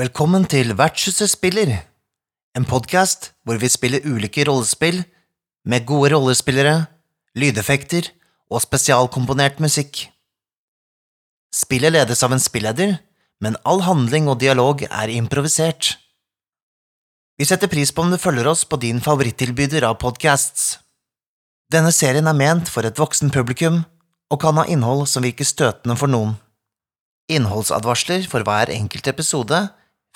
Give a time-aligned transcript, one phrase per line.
[0.00, 1.74] Velkommen til Vertshuset spiller,
[2.56, 5.02] en podkast hvor vi spiller ulike rollespill
[5.68, 6.86] med gode rollespillere,
[7.36, 8.06] lydeffekter
[8.48, 10.06] og spesialkomponert musikk.
[11.52, 12.94] Spillet ledes av en spilleder,
[13.44, 15.98] men all handling og dialog er improvisert.
[17.36, 20.78] Vi setter pris på om du følger oss på din favorittilbyder av podcasts.
[21.68, 23.82] Denne serien er ment for et voksen publikum
[24.32, 26.38] og kan ha innhold som virker støtende for noen.
[27.28, 29.60] Innholdsadvarsler for hver enkelt episode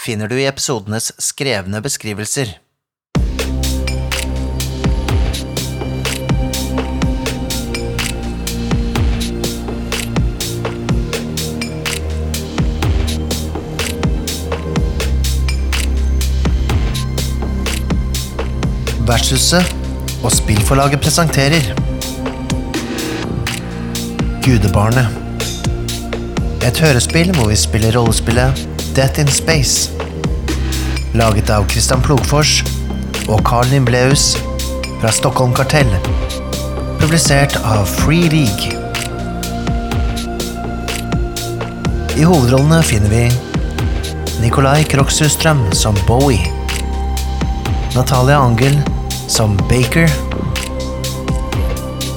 [0.00, 2.58] finner du i episodenes skrevne beskrivelser.
[19.04, 19.74] Vertshuset
[20.24, 21.74] og spillforlaget presenterer
[24.44, 25.08] Gudebarnet.
[26.64, 29.90] Et hørespill hvor vi spiller rollespillet Death in Space.
[31.12, 32.60] Laget av Christian Plogfors
[33.26, 34.36] og Carl Nimbleus
[35.00, 35.90] fra Stockholm Kartell.
[37.00, 38.70] Publisert av Free League.
[42.14, 43.24] I hovedrollene finner vi
[44.44, 46.46] Nikolai Kroksustrøm som Bowie.
[47.96, 48.78] Natalia Angel
[49.26, 50.06] som Baker.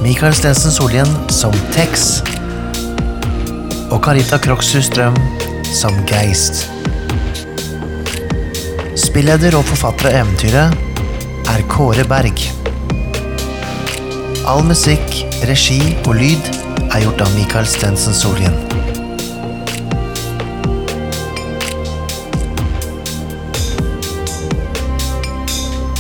[0.06, 2.22] Mikael Stensen Solien som Tex.
[3.90, 5.18] Og Carita Kroksustrøm
[5.74, 6.77] som Geist.
[8.98, 12.44] Spilleder og forfatter av eventyret er Kåre Berg.
[14.48, 16.52] All musikk, regi og lyd
[16.92, 18.56] er gjort av Mikael Stensen Solien.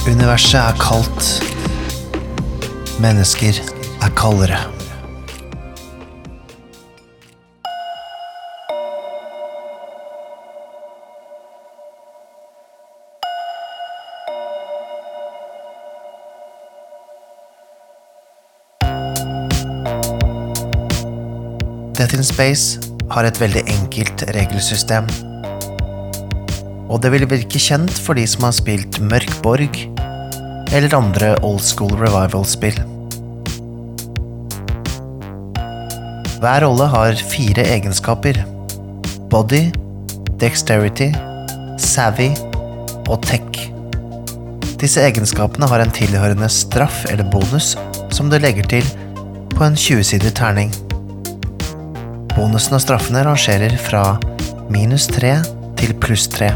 [0.08, 1.34] Universet er kaldt.
[3.04, 3.60] Mennesker
[4.02, 4.77] er kaldere.
[21.98, 22.78] Death in Space
[23.10, 25.08] har et veldig enkelt regelsystem.
[26.94, 29.80] Og det vil virke kjent for de som har spilt Mørk Borg
[30.78, 32.78] eller andre old school revival-spill.
[36.38, 38.44] Hver rolle har fire egenskaper.
[39.34, 39.66] Body,
[40.38, 41.10] dexterity,
[41.82, 42.30] savvy
[43.08, 43.64] og tech.
[44.78, 47.74] Disse egenskapene har en tilhørende straff eller bonus
[48.14, 48.98] som du legger til
[49.58, 50.70] på en 20-sider terning.
[52.37, 54.02] Bonusen og straffene rangerer fra
[54.70, 55.31] minus 3
[55.80, 56.52] til pluss 3.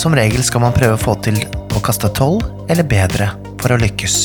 [0.00, 3.28] Som regel skal man prøve å få til å kaste 12 eller bedre
[3.62, 4.16] for å lykkes.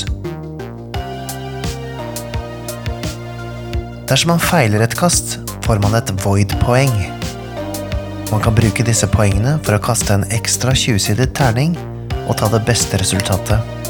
[4.10, 5.38] Dersom man feiler et kast,
[5.70, 6.98] får man et void-poeng.
[8.34, 11.78] Man kan bruke disse poengene for å kaste en ekstra 20-sidet terning
[12.26, 13.85] og ta det beste resultatet.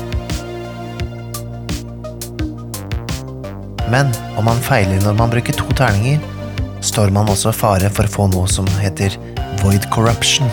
[3.95, 6.19] Men om man feiler når man bruker to terninger,
[6.83, 9.15] står man også i fare for å få noe som heter
[9.61, 10.49] void corruption.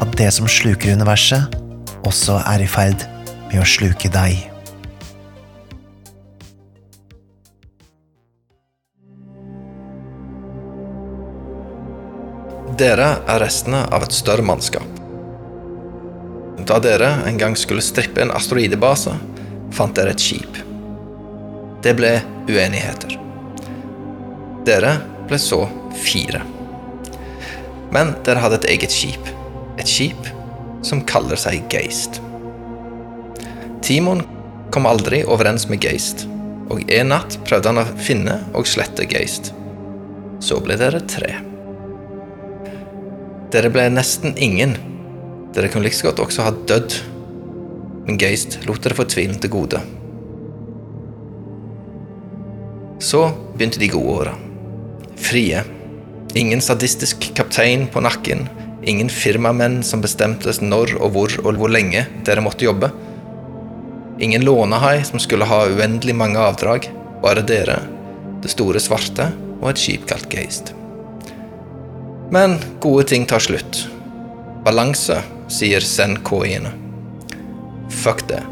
[0.00, 1.52] At det som sluker universet,
[2.08, 3.04] også er i ferd
[3.50, 4.40] med å sluke deg.
[12.80, 14.88] Dere er restene av et større mannskap.
[16.64, 19.12] Da dere en gang skulle strippe en asteroidebase,
[19.76, 20.62] fant dere et skip.
[21.82, 22.12] Det ble
[22.46, 23.16] uenigheter.
[24.66, 24.92] Dere
[25.26, 25.64] ble så
[25.98, 26.42] fire.
[27.92, 29.30] Men dere hadde et eget skip.
[29.82, 30.28] Et skip
[30.86, 32.20] som kaller seg Geist.
[33.82, 34.22] Timon
[34.72, 36.22] kom aldri overens med Geist,
[36.70, 39.50] og en natt prøvde han å finne og slette Geist.
[40.42, 41.32] Så ble dere tre.
[43.52, 44.76] Dere ble nesten ingen.
[45.52, 46.94] Dere kunne like godt også ha dødd,
[48.06, 49.82] men Geist lot dere få tvilen til gode.
[53.02, 54.34] Så begynte de gode åra.
[55.16, 55.64] Frie.
[56.34, 58.46] Ingen sadistisk kaptein på nakken.
[58.82, 62.92] Ingen firmamenn som bestemte når og hvor og hvor lenge dere måtte jobbe.
[64.22, 66.86] Ingen lånehai som skulle ha uendelig mange avdrag.
[67.24, 67.80] Bare dere,
[68.42, 70.70] det store svarte og et skip kalt Geist.
[72.30, 73.82] Men gode ting tar slutt.
[74.62, 75.18] Balanse,
[75.50, 76.70] sier Zen-KI-ene.
[77.90, 78.44] Fuck det.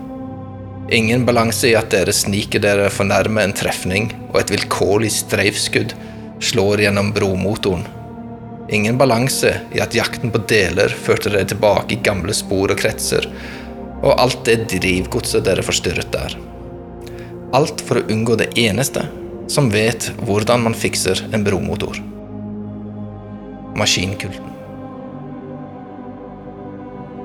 [0.90, 5.94] Ingen balanse i at dere sniker dere for nærme en trefning, og et vilkårlig streifskudd
[6.42, 7.84] slår gjennom bromotoren.
[8.74, 13.30] Ingen balanse i at jakten på deler førte dere tilbake i gamle spor og kretser,
[14.02, 16.34] og alt det drivgodset dere forstyrret der.
[17.54, 19.06] Alt for å unngå det eneste
[19.50, 22.02] som vet hvordan man fikser en bromotor.
[23.78, 24.50] Maskinkulten.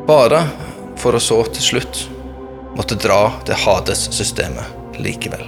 [0.05, 0.45] Bare
[1.01, 2.09] for å så til slutt
[2.75, 5.43] måtte dra til Hades-systemet likevel.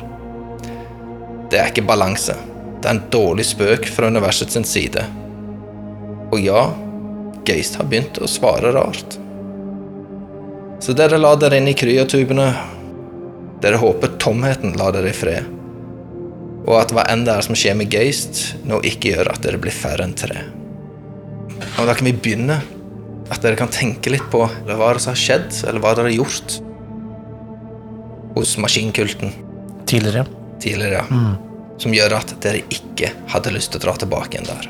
[1.52, 2.36] Det er ikke balanse.
[2.82, 5.04] Det er en dårlig spøk fra universets side.
[6.32, 6.68] Og ja,
[7.48, 9.18] Geist har begynt å svare rart.
[10.84, 12.50] Så dere la dere inn i kryotubene.
[13.64, 15.48] Dere håper tomheten lar dere i fred.
[16.68, 19.62] Og at hva enn det er som skjer med Geist, nå ikke gjør at dere
[19.64, 20.44] blir færre enn tre.
[21.80, 22.60] Og da kan vi begynne.
[23.32, 26.60] At dere kan tenke litt på hva som har skjedd, eller hva dere har gjort
[28.38, 29.34] hos maskinkulten
[29.88, 30.26] Tidligere.
[30.62, 31.04] tidligere.
[31.78, 34.70] Som gjør at dere ikke hadde lyst til å dra tilbake igjen der.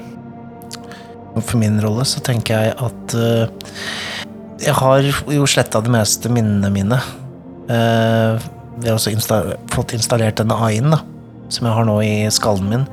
[1.38, 3.46] For min rolle så tenker jeg at uh,
[4.58, 6.98] jeg har jo sletta de meste minnene mine.
[7.70, 8.42] Uh,
[8.78, 9.42] vi har også insta
[9.74, 11.02] fått installert denne AI-en, da,
[11.54, 12.86] som jeg har nå i skallen min.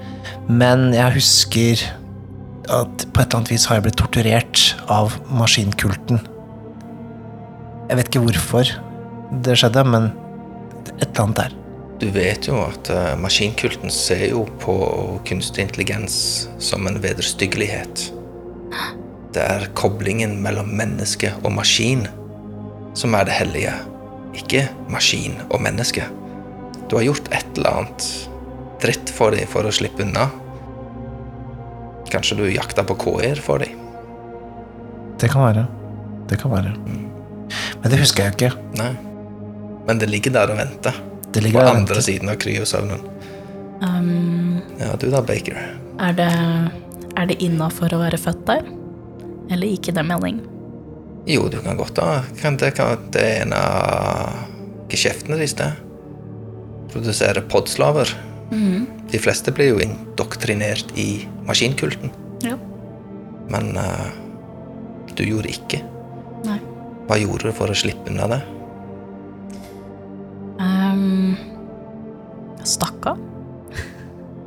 [0.48, 1.84] Men jeg husker
[2.72, 6.20] at på et eller annet vis har jeg blitt torturert av maskinkulten.
[7.90, 8.70] Jeg vet ikke hvorfor
[9.44, 10.12] det skjedde, men
[10.92, 11.54] et eller annet der.
[12.02, 14.74] Du vet jo at eh, maskinkulten ser jo på
[15.28, 16.16] kunstig intelligens
[16.58, 18.08] som en vederstyggelighet.
[19.34, 22.04] Det er koblingen mellom menneske og maskin
[22.98, 23.72] som er det hellige,
[24.38, 26.06] ikke maskin og menneske.
[26.90, 28.08] Du har gjort et eller annet
[28.82, 30.28] dritt for dem for å slippe unna.
[32.12, 33.80] Kanskje du jakta på KI-er for dem?
[35.18, 35.66] Det kan være.
[36.30, 36.74] Det kan være.
[36.84, 38.54] Men det husker jeg ikke.
[38.78, 38.92] Nei.
[39.86, 40.96] Men det ligger der og venter.
[41.30, 42.02] Det På ligger der og andre venter.
[42.06, 43.00] siden av kryosøvnen.
[43.84, 45.58] Um, Ja, du da, Baker.
[46.00, 46.28] er det,
[47.16, 48.64] er det innafor å være født der?
[49.50, 50.40] Eller ikke det mening?
[51.26, 52.22] Jo, du kan godt da.
[52.40, 55.70] Kan det, kan, det er en av geskjeftene deres, det.
[56.92, 58.08] Produsere podslaver.
[59.10, 62.10] De fleste blir jo indoktrinert i maskinkulten.
[62.44, 62.54] Ja.
[63.50, 64.10] Men uh,
[65.16, 65.80] du gjorde ikke.
[66.46, 66.58] Nei.
[67.08, 68.40] Hva gjorde du for å slippe unna det?
[70.94, 71.36] Um,
[72.64, 73.18] stakk av?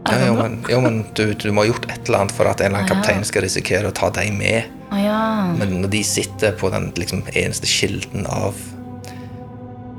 [0.08, 2.62] Ja, jo, men, jo, men du, du må ha gjort et eller annet for at
[2.64, 4.70] en eller annen kaptein skal risikere å ta deg med.
[4.96, 5.20] Å ja.
[5.60, 8.56] Men når de sitter på den liksom, eneste kilden av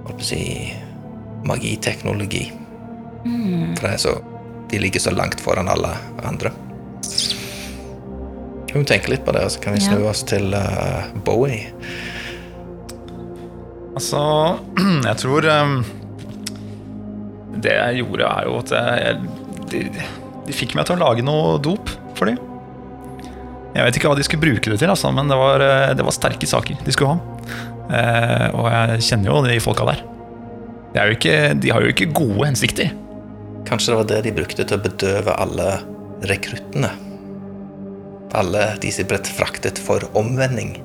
[0.06, 2.47] Hva skal jeg si Magiteknologi
[3.21, 4.15] For det er så
[4.73, 5.93] De ligger så langt foran alle
[6.25, 6.55] andre.
[8.69, 9.93] Kan vi tenke litt på det, og så kan vi Ja.
[9.93, 11.69] snu oss til uh, Bowie.
[13.97, 14.21] Altså,
[15.09, 15.79] jeg tror ehm,
[17.58, 19.16] Det jeg gjorde, er jo at jeg,
[19.72, 19.82] de,
[20.46, 22.38] de fikk meg til å lage noe dop for dem.
[23.76, 26.06] Jeg vet ikke hva de skulle bruke det til, altså, men det var, eh, det
[26.06, 27.58] var sterke saker de skulle ha.
[27.88, 30.02] Eh, og jeg kjenner jo de folka der.
[30.94, 32.90] De, ikke, de har jo ikke gode hensikter.
[33.69, 35.69] Kanskje det var det de brukte til å bedøve alle
[36.28, 36.90] rekruttene.
[38.38, 40.76] Alle de som ble fraktet for omvending.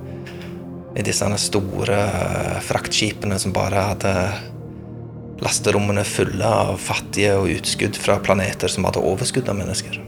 [0.94, 4.14] I disse store eh, fraktskipene som bare hadde
[5.44, 10.00] lasterommene fulle av fattige og utskudd fra planeter som hadde overskudd av mennesker.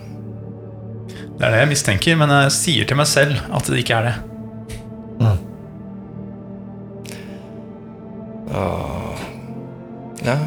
[1.36, 4.10] Det er det jeg mistenker, men jeg sier til meg selv at det ikke er
[4.10, 4.16] det.
[10.26, 10.38] Ja,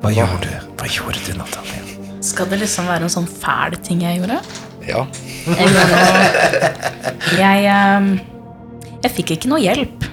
[0.00, 0.52] Hva gjorde du?
[0.78, 1.82] Hva gjorde du, Natalie?
[2.24, 4.38] Skal det liksom være en sånn fæl ting jeg gjorde?
[4.86, 5.02] ja.
[5.46, 5.68] Jeg,
[7.38, 7.66] jeg,
[7.98, 8.08] um,
[9.02, 10.06] jeg fikk ikke noe hjelp.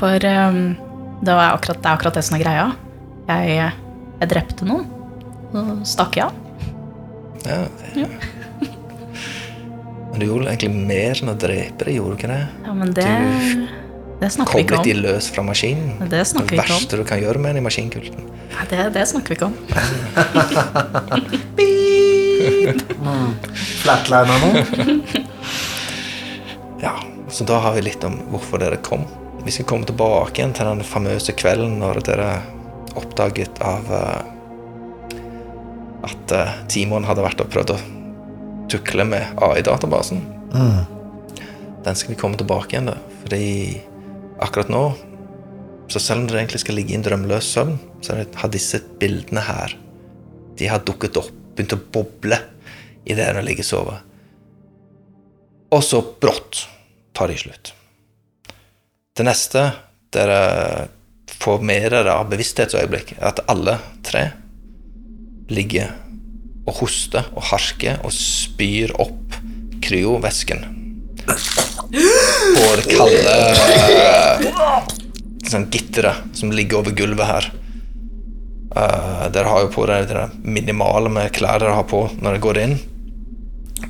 [0.00, 0.60] For um,
[1.20, 2.66] det, var akkurat, det er akkurat det som er greia.
[3.30, 3.46] Jeg,
[4.20, 4.84] jeg drepte noen.
[5.50, 5.58] Så
[5.96, 6.32] stakk jeg av.
[7.46, 7.62] ja.
[7.98, 8.08] Ja.
[10.10, 12.40] Men du gjorde egentlig mer enn å drepe det, gjorde du ikke det?
[12.66, 13.04] Ja, men det,
[14.20, 14.78] det snakker vi ikke om.
[14.82, 15.90] Koblet de løs fra maskinen.
[16.02, 16.70] Det Det snakker vi ikke om.
[16.80, 18.18] verste du kan gjøre med en i maskinkulten.
[18.50, 19.54] Nei, Det, det snakker vi ikke om.
[23.82, 24.50] Flatliner nå.
[26.82, 26.94] Ja,
[27.28, 29.04] så da har vi litt om hvorfor dere kom.
[29.44, 32.28] Vi skal komme tilbake igjen til den famøse kvelden når dere
[32.98, 35.20] oppdaget av eh,
[36.10, 37.78] at eh, Timon hadde vært og prøvd å
[38.70, 40.20] tukle med AI-databasen.
[41.84, 42.98] Den skal vi komme tilbake igjen, da.
[43.22, 43.46] Fordi
[44.44, 44.82] akkurat nå,
[45.90, 49.42] så selv om dere egentlig skal ligge i en drømmeløs søvn, så har disse bildene
[49.44, 49.74] her
[50.60, 52.36] De har dukket opp, begynt å boble
[53.08, 54.00] idet dere ligger og sover.
[55.72, 56.66] Og så brått
[57.16, 57.72] tar de slutt.
[59.16, 59.64] Det neste
[60.14, 60.88] dere
[61.40, 63.76] får med dere av bevissthetsøyeblikk, er at alle
[64.06, 64.28] tre
[65.50, 65.90] ligger
[66.68, 69.38] og hoster og harker og spyr opp
[69.82, 70.62] kryovæsken.
[71.26, 73.34] På det kalde
[75.50, 77.50] sånn gitteret som ligger over gulvet her.
[78.70, 82.44] Uh, dere har jo på dere det minimale med klær dere har på når dere
[82.46, 82.76] går inn.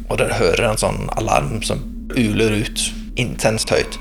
[0.06, 1.82] Og dere hører en sånn alarm som
[2.16, 2.86] uler ut
[3.20, 4.00] intenst høyt.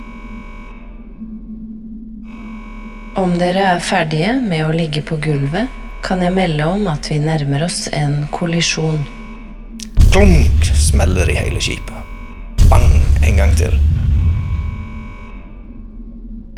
[3.17, 5.69] Om dere er ferdige med å ligge på gulvet,
[6.05, 9.01] kan jeg melde om at vi nærmer oss en kollisjon.
[10.13, 11.97] Klunk smeller i hele skipet.
[12.69, 12.85] Bang
[13.25, 13.73] en gang til.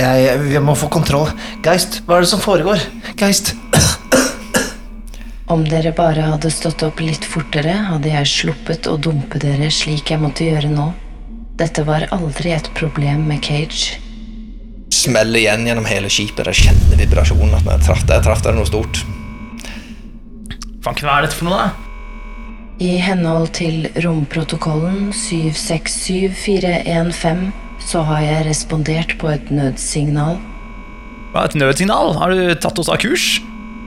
[0.02, 1.32] Jeg, vi må få kontroll.
[1.64, 2.84] Geist, hva er det som foregår?
[3.22, 3.54] Geist.
[5.52, 10.12] Om dere bare hadde stått opp litt fortere, hadde jeg sluppet å dumpe dere slik
[10.12, 10.92] jeg måtte gjøre nå.
[11.60, 14.00] Dette var aldri et problem med Cage.
[14.92, 16.48] Smeller igjen gjennom hele skipet.
[16.52, 17.54] Jeg kjenner vibrasjonen.
[17.56, 18.96] at jeg traff det, jeg traff det noe stort.
[20.84, 21.68] Fanken, hva er dette for noe, da?
[22.82, 27.52] I henhold til romprotokollen 767415
[27.86, 30.38] så har jeg respondert på et nødsignal.
[31.32, 32.08] Hva er et nødsignal?
[32.18, 33.26] Har du tatt oss av kurs?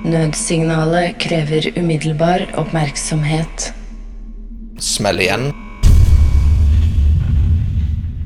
[0.05, 3.73] Nødsignalet krever umiddelbar oppmerksomhet.
[4.83, 5.45] Smell igjen.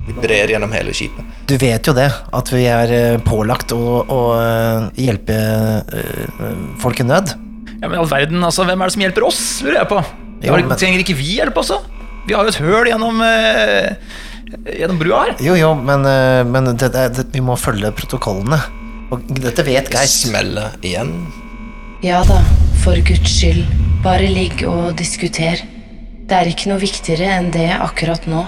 [0.09, 1.28] Vibrerer gjennom hele skipet.
[1.49, 5.37] Du vet jo det, at vi er eh, pålagt å, å eh, hjelpe
[5.97, 6.51] eh,
[6.83, 7.33] folk i nød.
[7.79, 10.03] Ja, men i all verden, altså, Hvem er det som hjelper oss, lurer jeg på?
[10.45, 11.79] Jo, men- Trenger ikke vi hjelp også?
[12.29, 13.23] Vi har jo et høl gjennom,
[14.69, 15.31] gjennom brua her.
[15.41, 16.05] Jo, jo, men,
[16.53, 18.59] men det, det, det, vi må følge protokollene.
[19.09, 20.11] Og dette vet Geir.
[20.13, 21.15] Smelle igjen.
[22.05, 22.43] Ja da,
[22.85, 23.65] for guds skyld,
[24.05, 25.65] bare ligg og diskuter.
[26.29, 28.45] Det er ikke noe viktigere enn det akkurat nå.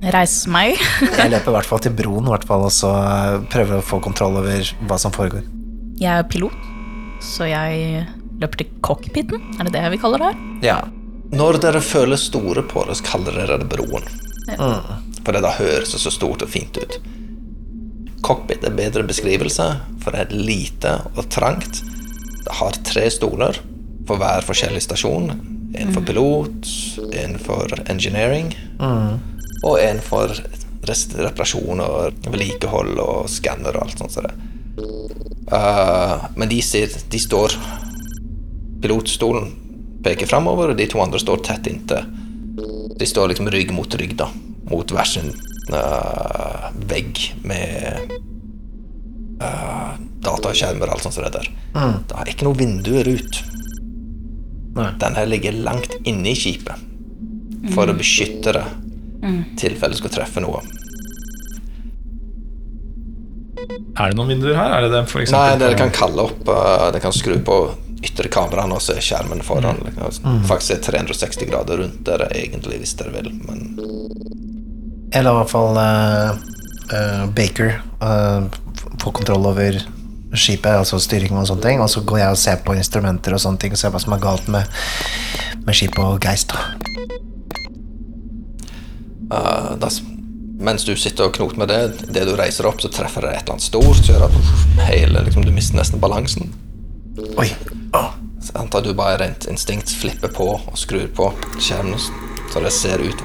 [0.00, 0.78] Reise meg.
[1.20, 4.00] Jeg løper i hvert fall til broen hvert fall, og så eh, prøver å få
[4.04, 5.44] kontroll over hva som foregår.
[6.00, 6.56] Jeg er pilot,
[7.20, 8.06] så jeg
[8.40, 9.42] løper til cockpiten.
[9.60, 10.38] Er det det vi kaller det her?
[10.64, 10.78] Ja.
[11.36, 14.08] Når dere føler store på det, så kaller dere det broen.
[15.20, 16.96] For det da høres så stort og fint ut.
[18.24, 19.66] Cockpit er bedre beskrivelse,
[20.00, 21.82] for det er lite og trangt.
[22.40, 23.60] Det har tre stoler
[24.08, 25.34] for hver forskjellig stasjon.
[25.76, 26.72] En for pilot,
[27.20, 28.54] en for engineering,
[29.62, 30.32] og en for
[30.88, 34.30] reparasjon og vedlikehold og skanner og alt sånt.
[35.52, 37.56] Eh, men de, ser, de står
[38.80, 39.50] Pilotstolen
[40.04, 42.06] peker framover, og de to andre står tett inntil.
[42.96, 44.30] De står liksom rygg mot rygg, da,
[44.70, 45.28] mot hver sin
[45.72, 48.14] uh, vegg med
[49.42, 51.50] uh, dataskjermer og alt sånt som det der.
[52.08, 53.42] Det er ikke noen vinduer ut.
[54.78, 54.88] Nei.
[55.02, 56.88] Den her ligger langt inne i skipet
[57.74, 58.64] for å beskytte det
[59.24, 60.62] i tilfelle skal treffe noe.
[64.00, 64.72] Er det noen vinduer her?
[64.78, 67.56] Er det det for Nei, dere kan kalle opp uh, Dere kan skru på
[68.00, 69.76] ytre kameraene og se skjermen foran.
[69.84, 70.38] Liksom.
[70.48, 73.66] Faktisk er 360 grader rundt dere egentlig, hvis dere vil, men
[75.12, 76.32] Eller i hvert fall uh,
[76.94, 79.76] uh, Baker uh, f- få kontroll over
[80.32, 83.42] skipet, altså styring og sånne ting, og så går jeg og ser på instrumenter og
[83.42, 84.80] sånne ting, og ser hva som er galt med,
[85.66, 86.54] med skipet og Geist.
[86.54, 86.99] da.
[89.32, 90.00] Uh, das,
[90.60, 93.42] mens du sitter og knoter med det, det du reiser opp, så treffer det et
[93.44, 96.52] eller annet stort, så gjør at hele, liksom, du mister nesten balansen.
[97.36, 97.48] Oi.
[97.96, 98.12] Oh.
[98.40, 101.26] Så jeg antar du bare rent instinkt flipper på og skrur på
[101.60, 101.98] skjermen
[102.50, 103.24] så det ser ut.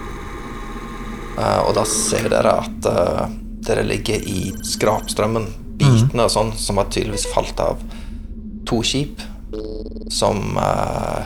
[1.37, 3.23] Uh, og da ser dere at uh,
[3.65, 5.47] dere ligger i skrapstrømmen,
[5.79, 7.81] bitene og sånn, som har tydeligvis falt av
[8.69, 9.23] to skip.
[10.11, 11.25] Som uh,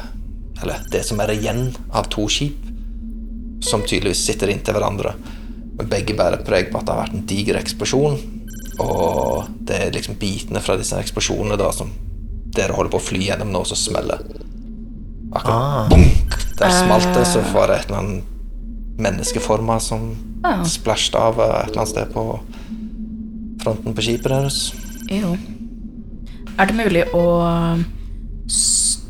[0.62, 2.69] Eller det som er igjen av to skip,
[3.64, 5.14] som tydeligvis sitter inntil hverandre.
[5.80, 8.18] Men begge bærer preg på at det har vært en diger eksplosjon.
[8.80, 11.92] Og det er liksom bitene fra disse eksplosjonene da som
[12.56, 14.24] dere holder på å fly gjennom nå, som smeller.
[15.36, 18.24] Akkurat bunk, Der smalt det, så var det et eller annet
[19.00, 20.10] menneskeforma som
[20.44, 20.64] Ah.
[20.64, 22.24] splæsjet av eh, et eller annet sted på
[23.60, 24.60] fronten på skipet deres.
[25.12, 25.34] Jo.
[26.60, 27.24] Er det mulig å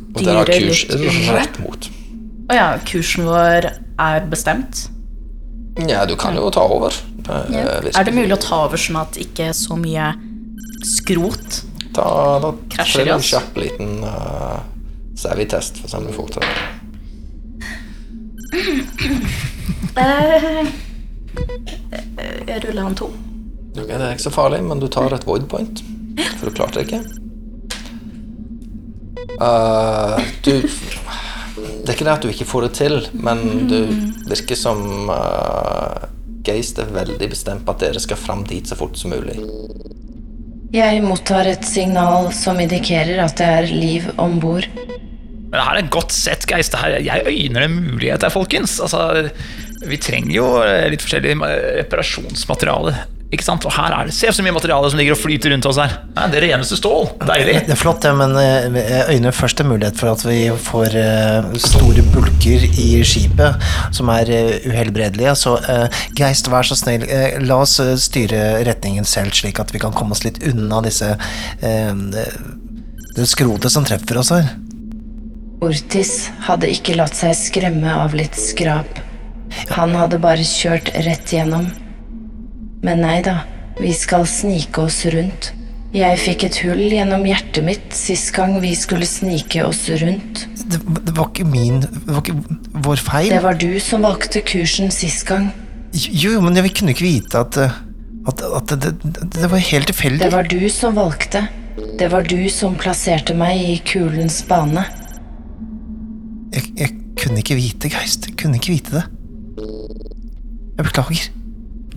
[0.10, 1.90] Og dere har styre kurs litt rett mot.
[2.50, 3.68] Å ja, kursen vår
[4.02, 4.88] er bestemt.
[5.88, 6.94] Ja, du kan jo ta over.
[7.30, 7.78] Ja.
[7.94, 10.08] Er det mulig å ta over sånn at ikke så mye
[10.88, 11.60] skrot
[11.94, 12.06] Ta,
[12.42, 13.30] da Krasjer i oss?
[13.30, 14.60] Ta en kjapp liten uh,
[15.20, 16.50] savvy-test, for å se om du får til det.
[20.00, 20.66] Eh,
[22.48, 23.10] Jeg ruller han to.
[23.76, 25.82] Okay, Det er ikke så farlig, men du tar et void point,
[26.40, 27.02] for du klarte det ikke.
[29.40, 30.54] Uh, du
[31.90, 33.78] Det er ikke det at du ikke får det til, men du
[34.30, 36.04] virker som uh,
[36.46, 39.34] Geist er veldig bestemt på at dere skal fram dit så fort som mulig.
[40.70, 44.70] Jeg mottar et signal som indikerer at det er liv om bord.
[44.78, 46.78] Men det her er godt sett, Geist.
[46.78, 48.78] Her- Jeg øyner en mulighet her, folkens.
[48.86, 49.32] Altså,
[49.82, 50.46] vi trenger jo
[50.94, 51.40] litt forskjellig
[51.82, 53.62] reparasjonsmateriale Ikke sant?
[53.70, 55.92] Og her er det, Se så mye materiale som ligger og flyter rundt oss her.
[56.16, 57.12] Ja, det reneste stål.
[57.30, 57.60] Deilig.
[57.68, 60.96] Det er flott, det, men eh, jeg øyner først en mulighet for at vi får
[60.98, 65.36] eh, store bulker i skipet som er eh, uhelbredelige.
[65.38, 69.76] Så eh, Geist, vær så snill, eh, la oss eh, styre retningen selv, slik at
[69.76, 71.94] vi kan komme oss litt unna disse eh,
[73.20, 74.50] det skrotet som treffer oss her.
[75.62, 78.90] Ortis hadde ikke latt seg skremme av litt skrap.
[79.76, 81.68] Han hadde bare kjørt rett gjennom.
[82.86, 83.42] Men nei da,
[83.80, 85.54] vi skal snike oss rundt.
[85.96, 90.46] Jeg fikk et hull gjennom hjertet mitt sist gang vi skulle snike oss rundt.
[90.70, 93.32] Det, det var ikke min Det var ikke vår feil.
[93.34, 95.50] Det var du som valgte kursen sist gang.
[95.98, 97.58] Jo, jo, men vi kunne ikke vite at
[98.30, 100.22] at, at det, det, det var helt tilfeldig.
[100.22, 101.48] Det var du som valgte.
[101.98, 104.84] Det var du som plasserte meg i kulens bane.
[106.54, 108.30] Jeg, jeg kunne ikke vite, Geist.
[108.30, 109.06] Jeg kunne ikke vite det.
[110.78, 111.30] Jeg beklager.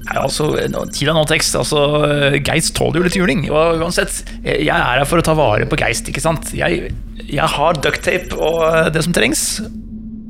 [0.02, 0.48] Nei, altså,
[0.90, 1.82] Tida nå tekst, altså,
[2.42, 3.44] Geist tåler jo litt juling.
[3.52, 6.08] Og uansett, jeg er her for å ta vare på Geist.
[6.10, 6.50] ikke sant?
[6.58, 6.90] Jeg,
[7.22, 9.44] jeg har ducktape og det som trengs.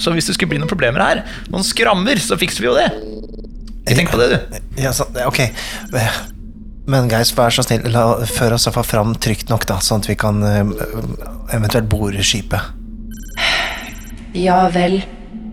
[0.02, 2.90] Så hvis det skulle bli noen problemer her, noen skrammer, så fikser vi jo det.
[3.86, 4.60] Ikke tenk på det, du.
[4.82, 5.40] Ja, så, ok.
[6.90, 10.10] Men Geist, vær så snill, la, før oss iallfall fram trygt nok, da, sånn at
[10.10, 10.62] vi kan eh,
[11.54, 12.72] eventuelt bore skipet.
[14.34, 15.02] Ja vel.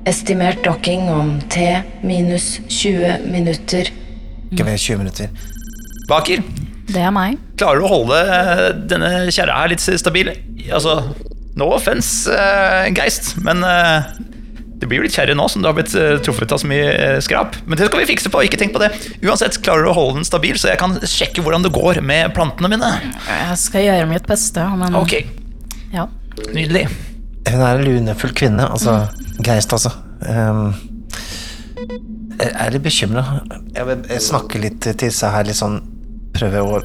[0.08, 1.66] Estimert dokking om T
[2.08, 3.92] minus 20 minutter.
[4.52, 5.30] Ikke ved 20 minutter.
[6.10, 6.42] Baker,
[6.90, 7.38] Det er meg.
[7.60, 10.32] klarer du å holde eh, denne kjerra her litt stabil?
[10.74, 10.96] Altså,
[11.60, 14.10] no offense, eh, Geist, men eh,
[14.80, 16.88] det blir jo litt kjerre nå som du har blitt eh, truffet av så mye
[16.96, 17.58] eh, skrap.
[17.68, 18.90] Men det skal vi fikse på, ikke tenk på det.
[19.22, 22.34] Uansett, klarer du å holde den stabil, så jeg kan sjekke hvordan det går med
[22.34, 22.90] plantene mine?
[23.28, 25.18] Jeg skal gjøre mitt beste, men Ok,
[25.94, 26.08] ja.
[26.56, 26.88] nydelig.
[27.50, 28.98] Hun er en lunefull kvinne, altså.
[29.46, 29.94] Geist, altså.
[30.26, 30.74] Um,
[31.80, 32.02] jeg
[32.40, 33.24] er litt bekymra.
[33.76, 35.82] Jeg vil jeg snakker litt til disse her, litt sånn
[36.30, 36.78] Prøve å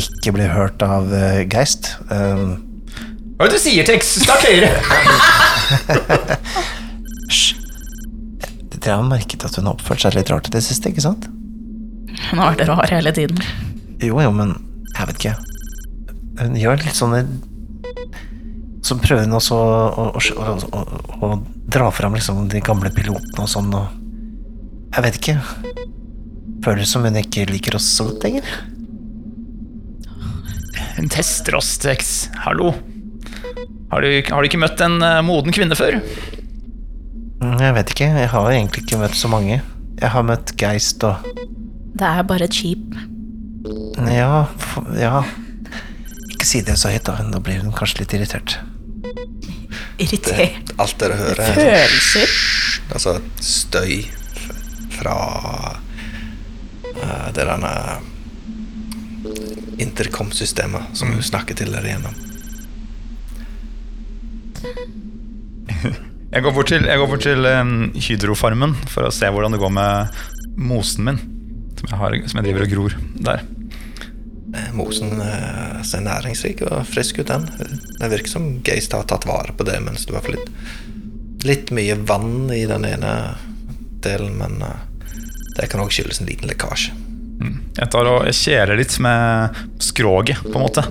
[0.00, 1.92] ikke bli hørt av uh, Geist.
[2.08, 2.56] Um,
[3.36, 4.14] Hva er det du sier, Tex?
[4.24, 4.70] Snakk høyere!
[7.28, 7.52] Hysj.
[8.72, 11.28] Dere har merket at hun har oppført seg litt rart i det siste, ikke sant?
[12.30, 13.44] Hun har vært rar hele tiden.
[14.02, 14.56] Jo, jo, men
[14.96, 15.36] jeg vet ikke.
[16.40, 17.22] Hun gjør litt sånne
[18.84, 19.68] Så prøver hun også å,
[20.02, 20.82] å, å, å,
[21.26, 21.30] å
[21.72, 24.05] dra fram liksom de gamle pilotene og sånn, og
[24.96, 25.36] Jeg vet ikke.
[26.64, 28.46] Føles som hun ikke liker oss så godt lenger.
[30.96, 32.28] Hun tester oss, Tex.
[32.46, 32.72] Hallo.
[33.92, 35.98] Har du, har du ikke møtt en eh, moden kvinne før?
[37.42, 38.08] Mm, Jeg vet ikke.
[38.22, 39.60] Jeg har egentlig ikke møtt så mange.
[40.00, 41.28] Jeg har møtt Geist og
[41.96, 42.96] Det er bare et skip.
[44.12, 44.46] Ja,
[44.96, 45.20] ja.
[46.32, 47.20] Ikke si det så høyt, da.
[47.32, 48.58] Da blir hun kanskje litt irritert.
[50.02, 50.74] Irritert.
[50.82, 52.34] Alt dere hører, er Følelser.
[52.92, 54.02] altså støy
[54.96, 55.16] fra
[56.96, 57.72] uh, det derne
[59.82, 62.14] intercom-systemet som hun snakker til dere gjennom.
[66.36, 69.72] Jeg går bort til, går bort til um, Hydrofarmen for å se hvordan det går
[69.72, 70.18] med
[70.58, 71.20] mosen min.
[71.76, 72.94] Som jeg, har, som jeg driver og gror
[73.28, 73.42] der.
[74.56, 77.44] Eh, Mosen uh, ser næringsrik og frisk ut, den.
[78.00, 80.48] Det virker som Geist har tatt vare på det, mens du har litt,
[81.44, 83.12] litt mye vann i den ene
[84.06, 85.18] delen, men eh,
[85.58, 86.94] det kan òg skyldes en liten lekkasje.
[87.76, 90.84] Jeg tar og kjeler litt med skroget, på en måte,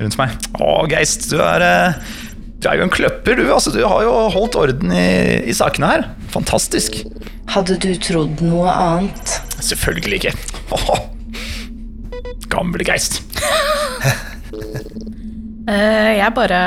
[0.00, 0.32] rundt meg.
[0.56, 1.98] Å, Geist, du er, eh,
[2.62, 3.44] du er jo en kløpper, du.
[3.52, 6.06] Altså, du har jo holdt orden i, i sakene her.
[6.32, 7.02] Fantastisk.
[7.52, 9.36] Hadde du trodd noe annet?
[9.60, 10.34] Selvfølgelig ikke.
[10.78, 11.00] Åhå.
[12.52, 13.20] Gamle Geist.
[15.64, 16.58] Eh, jeg bare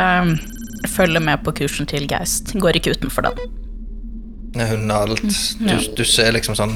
[0.89, 2.55] følger med på kursen til Geist.
[2.57, 3.56] Går ikke utenfor den.
[4.65, 5.21] Hun har alt
[5.59, 6.75] du, du ser liksom sånn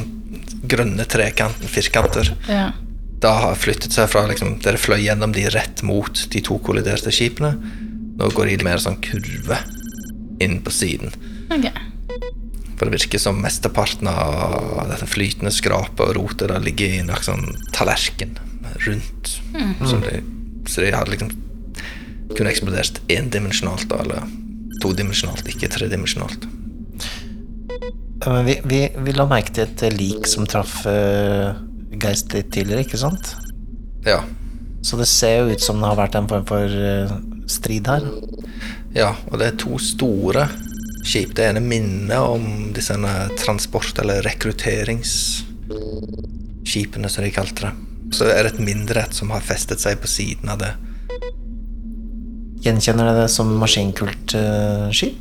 [0.72, 2.32] grønne trekanter, firkanter.
[2.50, 2.72] Ja.
[3.22, 7.14] Da har flyttet seg fra liksom, Dere fløy gjennom de rett mot de to kolliderte
[7.14, 7.54] skipene.
[8.18, 9.60] Nå går de mer sånn kurve
[10.42, 11.14] inn på siden.
[11.54, 11.74] Okay.
[12.78, 17.12] For det virker som mesteparten av dette flytende skrapet og rotet da ligger i en
[17.22, 18.38] sånn tallerken
[18.88, 19.36] rundt.
[19.86, 20.22] Så, de,
[20.66, 21.34] så de hadde liksom
[22.34, 24.26] kunne eksplodert endimensjonalt, eller
[24.82, 26.48] todimensjonalt, ikke tredimensjonalt.
[28.22, 31.56] Vi, vi, vi la merke til et lik som traff uh,
[32.02, 33.36] Geist litt tidligere, ikke sant?
[34.06, 34.20] Ja.
[34.86, 37.10] Så det ser jo ut som det har vært en form for uh,
[37.50, 38.04] strid her.
[38.96, 40.48] ja, og det er to store
[41.04, 41.36] skip.
[41.36, 42.96] Det ene minner om disse
[43.42, 47.74] transport- eller rekrutteringsskipene, som de kalte det.
[48.14, 50.74] Så er det et mindre et som har festet seg på siden av det.
[52.62, 55.20] Gjenkjenner dere det som maskinkult Uh, skip?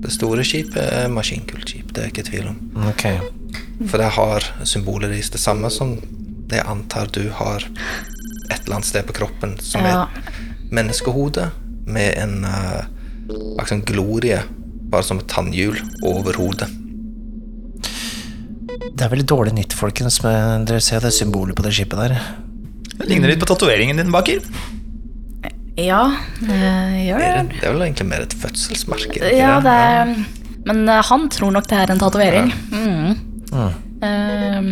[0.00, 2.60] Det store skipet er maskinkullskip, det er jeg ikke i tvil om.
[2.88, 3.04] Ok.
[3.90, 5.96] For det har symbolet deres det samme som
[6.50, 7.64] jeg antar du har
[8.50, 10.06] et eller annet sted på kroppen som Ja.
[10.08, 10.32] er
[10.72, 11.50] menneskehode
[11.86, 14.40] med en uh, glorie,
[14.90, 16.68] bare som et tannhjul over hodet.
[18.90, 20.22] Det er veldig dårlig nytt, folkens.
[20.24, 22.16] Men dere ser det symbolet på det skipet der.
[22.98, 24.40] Det ligner litt på tatoveringen din, Baker.
[25.78, 26.02] Ja,
[26.42, 26.56] det
[27.06, 27.54] gjør Er det.
[27.60, 29.20] det, er vel egentlig mer et fødselsmerke?
[29.36, 30.10] Ja, det er
[30.66, 32.50] Men eh, han tror nok det er en tatovering.
[32.72, 33.14] Mm.
[34.04, 34.66] Eh,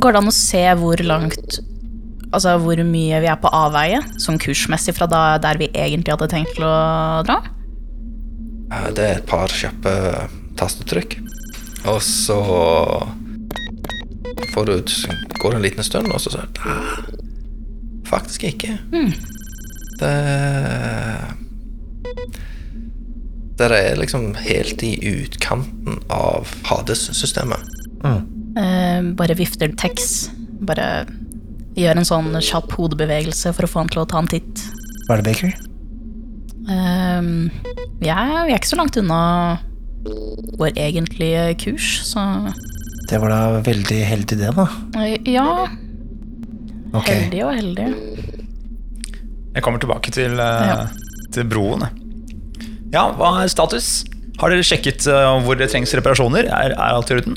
[0.00, 1.58] går det an å se hvor langt
[2.34, 6.26] Altså hvor mye vi er på avveie, sånn kursmessig fra da, der vi egentlig hadde
[6.32, 6.72] tenkt å
[7.24, 7.36] dra?
[8.72, 9.92] Eh, Det er et par kjappe
[10.58, 11.18] tastetrykk.
[11.86, 12.36] Og så
[14.52, 14.74] får du
[15.38, 16.98] går det en liten stund, og så sier du «Ah,
[18.10, 18.74] Faktisk ikke.
[20.00, 20.12] Det
[23.56, 27.62] Dere er liksom helt i utkanten av Hades-systemet.
[28.04, 30.26] Eh, bare vifter Tex.
[30.68, 31.06] Bare
[31.76, 34.60] gjør en sånn kjapp hodebevegelse for å få han til å ta en titt.
[35.06, 35.56] Hva er det, Baker?
[36.66, 37.48] Um,
[38.02, 39.20] ja, er, vi er ikke så langt unna
[40.58, 42.22] vår egentlige kurs, så
[43.08, 44.66] Det var da veldig heldig, det, da.
[45.00, 45.66] eh, Ja,
[46.96, 47.14] Okay.
[47.26, 47.86] heldig og heldig.
[49.56, 50.86] Jeg kommer tilbake til, eh, Ja.
[51.32, 51.88] til broen.
[52.92, 54.04] Ja, hva er status?
[54.38, 56.44] Har dere sjekket eh, hvor det trengs reparasjoner?
[56.44, 57.36] Er, er alt i orden?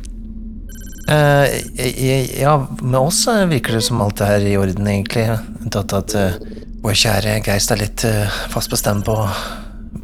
[1.10, 5.40] Eh, ja, med oss virker det som alt er i orden, egentlig.
[5.64, 6.36] Unntatt at uh,
[6.84, 9.16] vår kjære Geist er litt uh, fast bestemt på,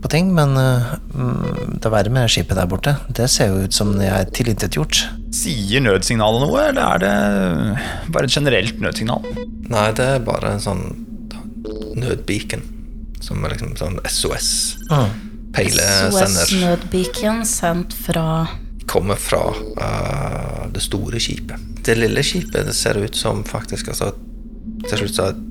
[0.02, 0.32] på ting.
[0.34, 4.26] Men det er verre med skipet der borte, det ser jo ut som det er
[4.32, 5.04] tilintetgjort.
[5.36, 9.22] Sier nødsignalet noe, eller er det bare et generelt nødsignal?
[9.70, 10.88] Nei, det er bare en sånn
[11.98, 12.66] nødbeacon.
[13.24, 14.50] Som er liksom sånn SOS.
[15.56, 16.46] Peilesender.
[16.46, 18.46] SOS-nødbeacon sendt fra
[18.86, 19.50] kommer fra
[19.82, 21.62] uh, det store skipet.
[21.86, 24.12] Det lille skipet det ser ut som faktisk altså,
[24.82, 25.42] Det ser ut som at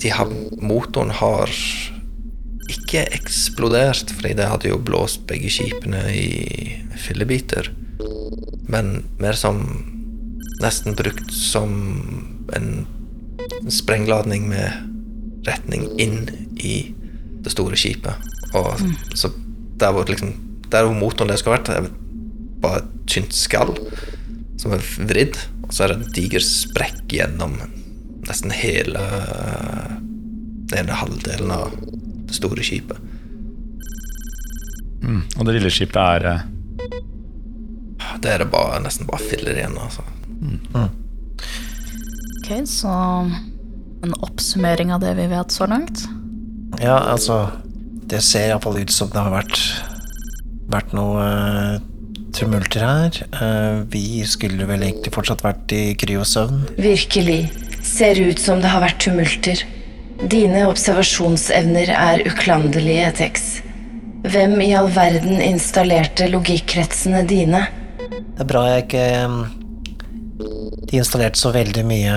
[0.00, 0.28] de har,
[0.64, 1.50] motoren har
[2.70, 6.28] ikke eksplodert, fordi det hadde jo blåst begge skipene i
[7.00, 7.68] fillebiter.
[8.70, 9.64] Men mer som
[10.60, 11.70] Nesten brukt som
[12.52, 12.82] en
[13.72, 16.28] sprengladning med retning inn
[16.60, 16.94] i
[17.40, 18.30] det store skipet.
[18.56, 18.80] Og
[19.16, 19.32] så
[19.80, 20.34] der hvor liksom
[20.70, 21.88] Der hvor motoren det skulle vært, er
[22.62, 23.72] bare et tynt skall
[24.60, 25.34] som er vridd,
[25.66, 27.56] og så er det en diger sprekk gjennom
[28.28, 29.02] nesten hele
[30.70, 31.74] den ene halvdelen av
[32.28, 33.02] det store skipet.
[35.02, 35.24] Mm.
[35.40, 36.46] Og det lille skipet er eh,
[38.22, 40.04] Det er det bare, nesten bare filler igjen, altså.
[42.50, 42.88] Ok, så
[44.02, 46.02] en oppsummering av det vi vet så langt.
[46.82, 47.46] Ja, altså
[48.10, 49.60] Det ser iallfall ut som det har vært
[50.70, 51.76] Vært noe eh,
[52.34, 53.20] tumulter her.
[53.30, 56.64] Eh, vi skulle vel egentlig fortsatt vært i kryosøvn.
[56.78, 57.52] Virkelig.
[57.86, 59.62] Ser ut som det har vært tumulter.
[60.30, 63.48] Dine observasjonsevner er uklanderlige, Tex.
[64.26, 67.64] Hvem i all verden installerte logikkretsene dine?
[68.10, 69.40] Det er bra jeg ikke em,
[70.90, 72.14] De installerte så veldig mye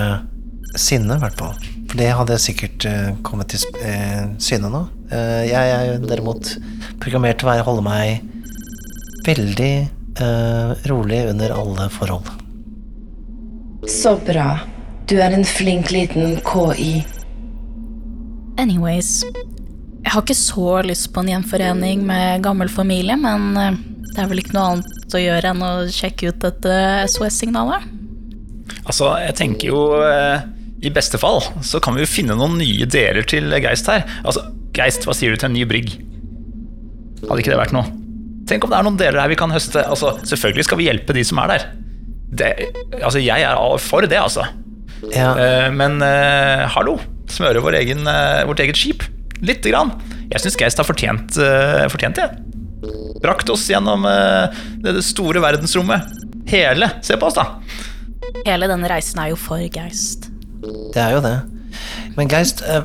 [0.75, 1.55] sinne, i hvert fall.
[1.89, 4.85] For det hadde sikkert uh, kommet til eh, syne nå.
[5.11, 6.55] Uh, jeg er derimot
[7.03, 8.23] programmert til å holde meg
[9.23, 9.73] veldig
[10.19, 12.27] eh, rolig under alle forhold.
[13.87, 14.57] Så bra.
[15.07, 17.05] Du er en flink liten KI.
[18.59, 23.55] Anyways, jeg har ikke så lyst på en gjenforening med gammel familie, men
[24.11, 26.75] det er vel ikke noe annet å gjøre enn å sjekke ut dette
[27.15, 27.87] SOS-signalet.
[28.85, 30.43] Altså, jeg tenker jo eh,
[30.83, 34.05] I beste fall så kan vi jo finne noen nye deler til Geist her.
[34.23, 34.45] Altså,
[34.75, 35.93] Geist, hva sier du til en ny brigg?
[37.27, 37.87] Hadde ikke det vært noe?
[38.49, 39.85] Tenk om det er noen deler her vi kan høste.
[39.87, 41.67] Altså, Selvfølgelig skal vi hjelpe de som er der.
[42.33, 42.49] Det,
[42.99, 44.47] altså, Jeg er for det, altså.
[45.11, 46.97] Ja, Eh, men eh, hallo,
[47.31, 49.03] smøre vår egen, eh, vårt eget skip.
[49.43, 49.91] Lite grann.
[50.31, 51.35] Jeg syns Geist har fortjent,
[51.91, 52.29] fortjent det.
[53.21, 54.05] Brakt oss gjennom
[54.81, 56.07] det store verdensrommet.
[56.47, 56.87] Hele.
[57.03, 57.59] Se på oss, da.
[58.43, 60.29] Hele denne reisen er jo for Geist.
[60.93, 61.37] det er jo det.
[62.17, 62.83] Men Geist, eh,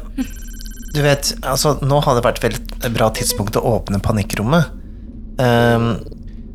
[0.94, 4.70] du vet, altså nå hadde det vært et veldig bra tidspunkt å åpne panikkrommet.
[5.42, 5.90] Ehm,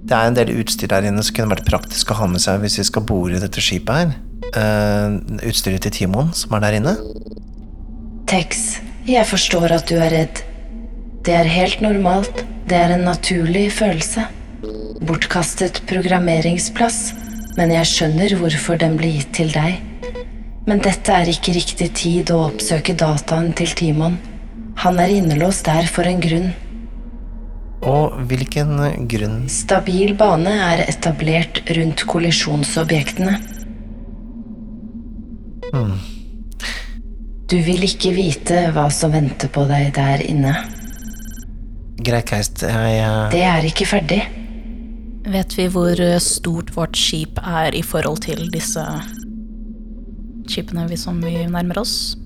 [0.03, 2.63] det er en del utstyr der inne som kunne vært praktisk å ha med seg
[2.63, 4.15] hvis vi skal bore dette skipet her.
[4.59, 6.95] Ehm, utstyret til Timon som er der inne.
[8.27, 10.43] Tex, jeg forstår at du er redd.
[11.23, 12.43] Det er helt normalt.
[12.67, 14.25] Det er en naturlig følelse.
[15.03, 17.13] Bortkastet programmeringsplass,
[17.57, 19.79] men jeg skjønner hvorfor den ble gitt til deg.
[20.67, 24.19] Men dette er ikke riktig tid å oppsøke dataen til Timon.
[24.83, 26.53] Han er innelåst der for en grunn.
[27.83, 28.77] Og hvilken
[29.11, 33.35] grunn Stabil bane er etablert rundt kollisjonsobjektene.
[37.53, 40.53] Du vil ikke vite hva som venter på deg der inne.
[42.03, 42.63] Greit, Keist.
[42.65, 44.21] Jeg, jeg Det er ikke ferdig.
[45.23, 48.83] Vet vi hvor eh, stort vårt skip er i forhold til disse
[50.51, 52.17] skipene vi som vi nærmer oss?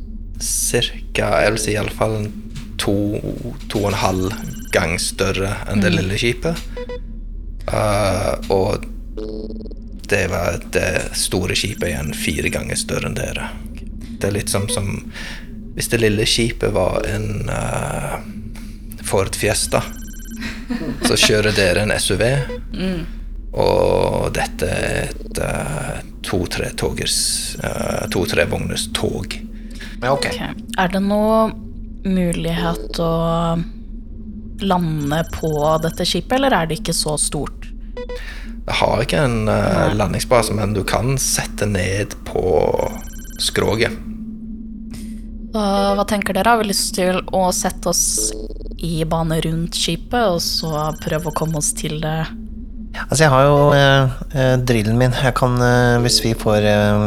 [0.41, 2.17] Cirka, jeg vil si iallfall
[2.81, 2.95] to,
[3.69, 4.33] to og en halv
[4.73, 6.57] gang større enn det lille skipet.
[7.67, 8.85] Uh, og
[10.07, 13.49] det var det store skipet igjen fire ganger større enn dere.
[14.17, 15.11] Det er litt som, som
[15.77, 18.17] Hvis det lille skipet var en uh,
[19.05, 19.83] Ford Fiesta,
[21.05, 22.23] så kjører dere en SUV.
[23.57, 27.17] Og dette er et uh, to-tre-togers
[27.63, 29.33] uh, To-tre-vogners tog.
[30.01, 30.35] Ja, okay.
[30.35, 30.65] Ok.
[30.77, 31.47] Er det noe
[32.05, 33.13] mulighet å
[34.61, 37.69] lande på dette skipet, eller er det ikke så stort?
[37.97, 42.43] Jeg har ikke en uh, landingsbase, men du kan sette ned på
[43.41, 43.95] skroget.
[45.57, 46.51] Hva tenker dere?
[46.51, 48.29] Har vi lyst til å sette oss
[48.83, 52.27] i bane rundt skipet, og så prøve å komme oss til det?
[53.05, 55.15] Altså, jeg har jo eh, eh, drillen min.
[55.23, 57.05] Jeg kan, eh, hvis vi får eh,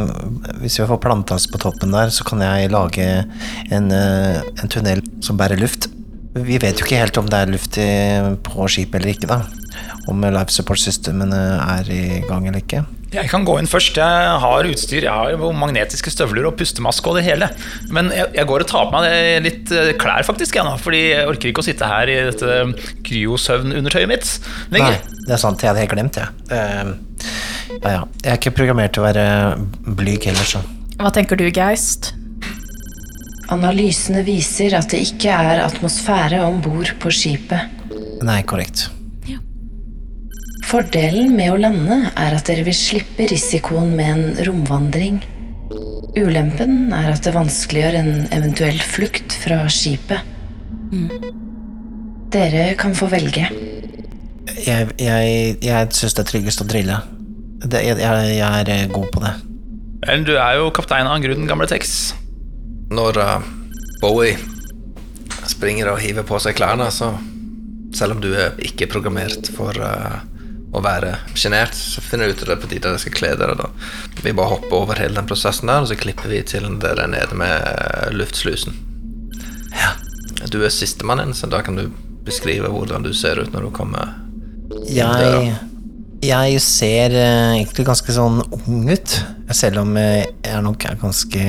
[0.62, 3.08] Hvis vi får planta på toppen der, så kan jeg lage
[3.70, 5.90] en, eh, en tunnel som bærer luft.
[6.36, 7.78] Vi vet jo ikke helt om det er luft
[8.46, 9.40] på skipet eller ikke, da.
[10.10, 12.84] Om life support-systemene er i gang eller ikke.
[13.10, 13.96] Jeg kan gå inn først.
[13.98, 17.48] Jeg har utstyr, jeg har jo magnetiske støvler og pustemaske og det hele.
[17.90, 20.76] Men jeg, jeg går og tar på meg litt eh, klær, faktisk, jeg nå.
[20.78, 22.60] Fordi jeg orker ikke å sitte her i dette
[23.08, 24.30] kryosøvnundertøyet mitt
[24.70, 25.00] lenger.
[25.00, 25.58] Nei, det er sant.
[25.58, 26.28] Jeg hadde helt glemt det.
[26.54, 26.94] Eh,
[27.80, 28.06] ja, ja.
[28.22, 29.26] Jeg er ikke programmert til å være
[29.90, 30.62] blyg heller, så.
[31.00, 32.12] Hva tenker du, Geist?
[33.50, 37.78] Analysene viser at det ikke er atmosfære om bord på skipet.
[38.22, 38.86] Nei, korrekt.
[40.70, 45.18] Fordelen med å lande er at dere vil slippe risikoen med en romvandring.
[46.14, 50.22] Ulempen er at det vanskeliggjør en eventuell flukt fra skipet.
[52.30, 53.48] Dere kan få velge.
[54.60, 57.02] Jeg, jeg, jeg syns det er tryggest å drille.
[57.66, 59.34] Det, jeg, jeg, er god på det.
[60.06, 62.12] Vel, du er jo kaptein av Gruden gamle Tex.
[62.90, 63.36] Når uh,
[64.00, 64.38] Bowie
[65.50, 67.12] springer og hiver på seg klærne, så
[67.94, 70.20] selv om du er ikke programmert for uh,
[70.70, 73.70] å være sjenert, så finner du ut av det på tide dere skal kle da.
[74.22, 77.10] Vi bare hopper over hele den prosessen der, og så klipper vi til dere er
[77.10, 78.76] nede med eh, luftslusen.
[80.50, 81.88] Du er sistemann inn, så da kan du
[82.24, 84.14] beskrive hvordan du ser ut når du kommer
[84.86, 85.50] Jeg,
[86.22, 89.18] jeg ser uh, egentlig ganske sånn ung ut,
[89.56, 91.44] selv om jeg nok er ganske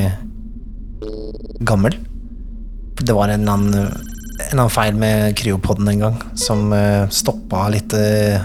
[1.67, 1.97] gammel.
[3.01, 4.07] Det var en eller annen,
[4.51, 8.41] en annen feil med kryopodden en gang, som uh, stoppa litt uh,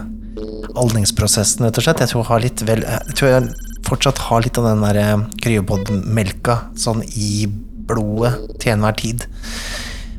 [0.77, 2.03] aldringsprosessen, rett og slett.
[2.05, 5.01] Jeg tror jeg, har litt vel, jeg tror jeg fortsatt har litt av den der
[5.01, 7.47] eh, kryopod-melka sånn i
[7.87, 9.27] blodet til enhver tid.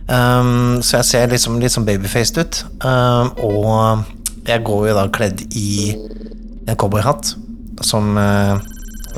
[0.07, 2.61] Um, så jeg ser liksom litt sånn babyfaced ut.
[2.79, 5.97] Um, og jeg går jo da kledd i
[6.67, 7.33] en cowboyhatt
[7.83, 8.55] som uh,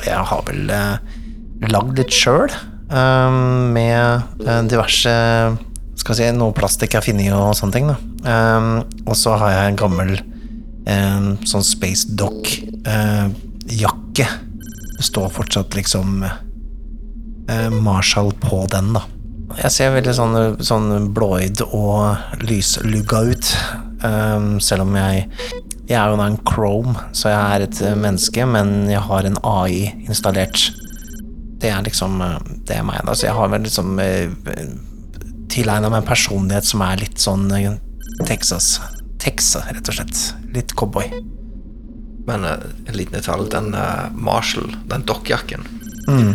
[0.01, 0.97] jeg har vel uh,
[1.69, 2.49] lagd litt sjøl,
[2.89, 5.15] um, med eh, diverse
[5.99, 7.89] skal si, noe plastikk jeg har funnet og sånne ting.
[8.23, 10.11] Um, og så har jeg en gammel
[10.87, 14.27] um, sånn Space Dock-jakke.
[14.95, 19.01] det står fortsatt liksom uh, Marshall på den, da.
[19.59, 23.55] Jeg ser veldig sånn, sånn blåøyd og lyslugga ut.
[23.99, 25.27] Um, selv om jeg
[25.89, 29.25] Jeg er jo da en Chrome, så jeg er et uh, menneske, men jeg har
[29.25, 30.69] en AI installert.
[31.59, 33.15] Det er liksom uh, Det er meg, da.
[33.17, 34.63] Så jeg har vel liksom uh,
[35.51, 37.73] tilegna meg en personlighet som er litt sånn uh,
[38.27, 38.77] Texas.
[39.19, 40.23] Texas, rett og slett.
[40.55, 41.09] Litt cowboy.
[42.29, 42.51] Men eh,
[42.85, 45.67] en liten detalj, den eh, Marshall, den dokkjakken
[46.09, 46.31] Mm.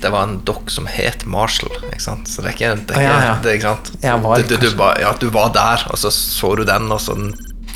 [0.00, 2.28] Det var en dokk som het Marshall, ikke sant?
[2.28, 3.36] Så det er ikke, det er Ja, ikke ja.
[3.44, 3.90] Det, ikke sant?
[4.24, 7.00] Var du, du, du, ba, ja, du var der, og så så du den, og
[7.00, 7.16] så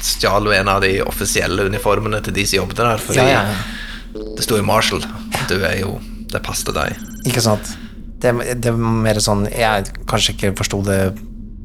[0.04, 3.54] stjal du en av de offisielle uniformene til de som jobbet der, fordi Ja, ja,
[3.54, 4.26] ja.
[4.36, 5.00] det sto jo Marshall.
[5.48, 5.94] Du er jo
[6.34, 6.98] Det passet deg.
[7.28, 7.74] Ikke sant?
[8.22, 11.00] Det, det var mer sånn Jeg kanskje ikke forsto det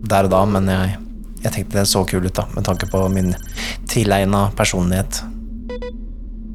[0.10, 0.96] der og da, men jeg,
[1.44, 3.34] jeg tenkte det så kul ut, da, med tanke på min
[3.90, 5.22] tilegna personlighet.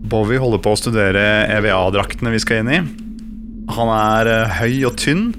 [0.04, 1.22] Bowie holder på å studere
[1.52, 2.80] EVA-draktene vi skal inn i.
[3.74, 5.30] Han er eh, høy og tynn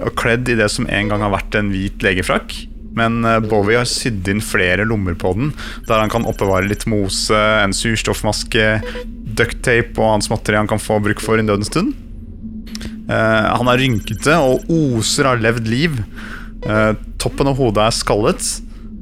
[0.00, 2.54] og kledd i det som en gang har vært en hvit legefrakk.
[2.96, 5.52] Men eh, Bowie har sydd inn flere lommer på den,
[5.88, 8.68] der han kan oppbevare litt mose, en surstoffmaske,
[9.32, 11.96] ducktape og annet småtteri han kan få bruk for i dødens stund.
[13.08, 15.98] Eh, han er rynkete og oser av levd liv.
[16.62, 18.50] Eh, toppen av hodet er skallet,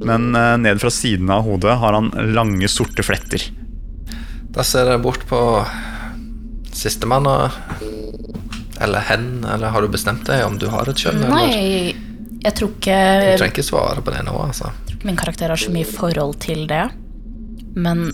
[0.00, 3.44] men eh, ned fra siden av hodet har han lange, sorte fletter.
[4.50, 5.40] Da ser jeg bort på
[6.74, 7.90] sistemann, og
[8.80, 11.20] eller hen, eller har du bestemt deg om du har et kjønn?
[11.20, 11.34] eller?
[11.36, 14.70] Nei, jeg tror ikke Du trenger ikke svare på det nå, altså.
[15.04, 16.86] min karakter har så mye forhold til det.
[17.76, 18.08] Men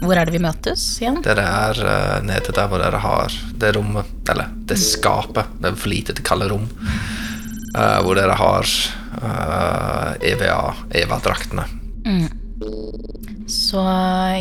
[0.00, 1.20] hvor er det vi møtes igjen?
[1.24, 5.80] Dere er uh, nede der hvor dere har det rommet, eller det skapet, det er
[5.80, 6.68] for lite til kalde rom,
[7.70, 8.66] Uh, hvor dere har
[9.22, 11.62] uh, EVA, EVA-draktene.
[13.46, 13.84] Så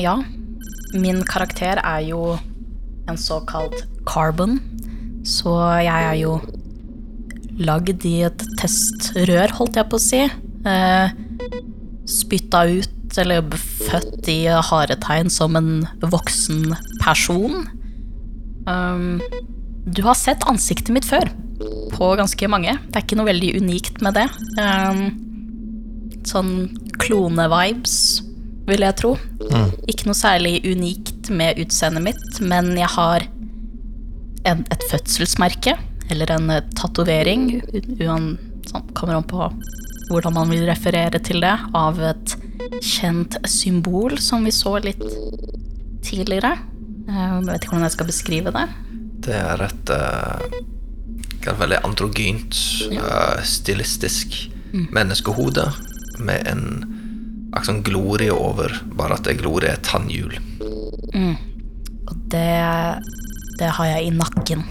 [0.02, 0.16] ja,
[0.98, 2.40] min karakter er jo
[3.06, 4.58] en såkalt carbon.
[5.22, 6.40] Så jeg er jo
[7.62, 10.24] lagd i et testrør, holdt jeg på å si.
[10.66, 11.14] Uh,
[12.10, 13.46] spytta ut, eller
[13.90, 15.72] født i haretegn som en
[16.04, 17.66] voksen person.
[18.70, 19.22] Um,
[19.90, 21.32] du har sett ansiktet mitt før,
[21.96, 22.76] på ganske mange.
[22.88, 24.28] Det er ikke noe veldig unikt med det.
[24.60, 25.02] Um,
[26.28, 26.54] sånn
[27.02, 27.98] klone-vibes,
[28.70, 29.16] vil jeg tro.
[29.90, 33.26] Ikke noe særlig unikt med utseendet mitt, men jeg har
[34.50, 35.76] en, et fødselsmerke,
[36.10, 37.50] eller en eh, tatovering,
[38.00, 38.32] sånn,
[38.98, 39.50] kommer an på
[40.10, 42.36] hvordan man vil referere til det, av et
[42.84, 45.04] kjent symbol som vi så litt
[46.06, 46.54] tidligere.
[47.10, 48.66] Eh, Jeg vet ikke hvordan jeg skal beskrive det.
[49.26, 52.56] Det er et uh, veldig androgynt,
[52.92, 54.38] eh, stilistisk
[54.96, 55.66] menneskehode
[56.24, 56.64] med en
[57.66, 60.38] sånn glorie over, bare at det glorie er tannhjul.
[62.08, 62.54] Og det,
[63.60, 64.64] det har jeg i nakken.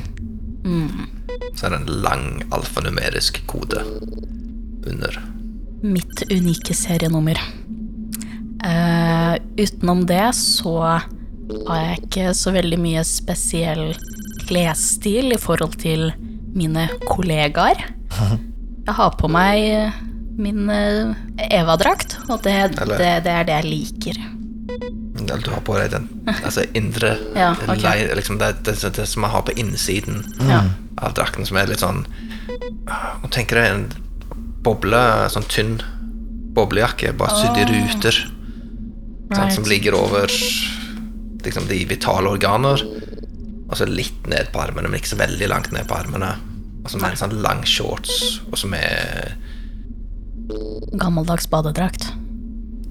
[1.58, 3.82] Så er det en lang alfanumerisk kode
[4.88, 5.18] under.
[5.82, 7.38] Mitt unike serienummer.
[8.64, 10.74] Eh, utenom det så
[11.68, 13.92] har jeg ikke så veldig mye spesiell
[14.48, 16.10] klesstil i forhold til
[16.56, 17.84] mine kollegaer.
[18.18, 19.92] Jeg har på meg
[20.38, 21.14] min eh,
[21.60, 24.20] Eva-drakt, og det, Eller- det, det er det jeg liker.
[25.18, 27.80] Eller du har på deg den altså indre Ja, okay.
[27.82, 30.70] leir, liksom det, det, det som jeg har på innsiden mm.
[31.02, 32.04] av drakten, som er litt sånn
[33.18, 33.86] Nå tenker jeg en
[34.64, 35.74] boble, sånn tynn
[36.56, 38.16] boblejakke, bare sydd i ruter.
[39.34, 40.28] Sant, som ligger over
[41.44, 42.82] liksom de vitale organer.
[43.68, 46.30] Og så litt ned på armene, men ikke så veldig langt ned på armene.
[46.84, 49.34] Og så med en sånn lang shorts, og så med
[50.98, 52.06] Gammeldags badedrakt.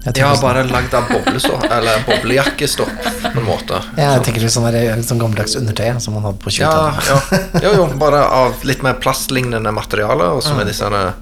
[0.04, 2.88] Jeg Ja, sånn- bare lagd av boblestopp, eller boblejakkestopp,
[3.34, 3.80] på en måte.
[3.98, 7.50] Ja, jeg tenker litt sånn, der, sånn gammeldags undertøy som man hadde på Ja, 20-tallet.
[7.52, 7.60] ja.
[7.64, 11.14] Jo, jo, bare av litt mer plastlignende materiale, og så med disse sånne,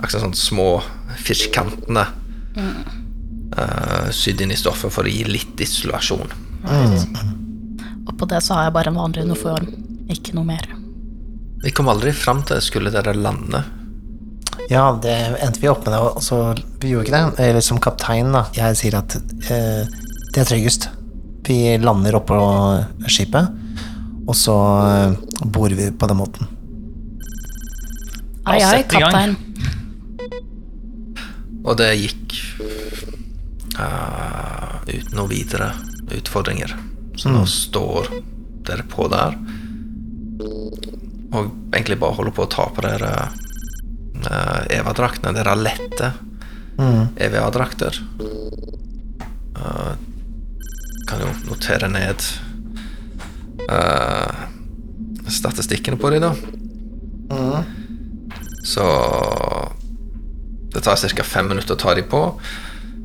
[0.00, 0.82] akkurat sånn små
[1.16, 2.06] firkantene
[3.56, 6.34] eh, sydd inn i stoffet for å gi litt isolasjon.
[8.08, 9.70] Og på det så har jeg bare en vanlig uniform,
[10.12, 10.68] ikke noe mer.
[11.62, 13.64] Vi kom aldri fram til skulle dere lande.
[14.68, 17.48] Ja, det endte vi opp med og så vi gjorde ikke det.
[17.48, 18.44] Eller som kaptein, da.
[18.56, 19.88] Jeg sier at eh,
[20.34, 20.90] det er tryggest.
[21.48, 22.36] Vi lander oppå
[23.08, 23.48] skipet,
[24.28, 25.16] og så eh,
[25.48, 26.50] bor vi på den måten.
[28.48, 29.36] Ai, ai, kaptein.
[31.64, 32.36] Og det gikk
[33.78, 35.72] eh, uten noe videre
[36.16, 36.74] utfordringer.
[37.18, 38.12] Så nå står
[38.68, 39.36] dere på der
[41.28, 45.34] og egentlig bare holder på å ta på dere uh, EVA-draktene.
[45.36, 46.12] Dere har lette
[47.26, 47.98] EVA-drakter.
[49.58, 49.92] Uh,
[51.08, 52.24] kan jo notere ned
[53.68, 54.46] uh,
[55.28, 56.32] statistikkene på dem, da.
[58.64, 58.84] Så
[60.72, 61.24] det tar ca.
[61.24, 62.22] fem minutter å ta dem på.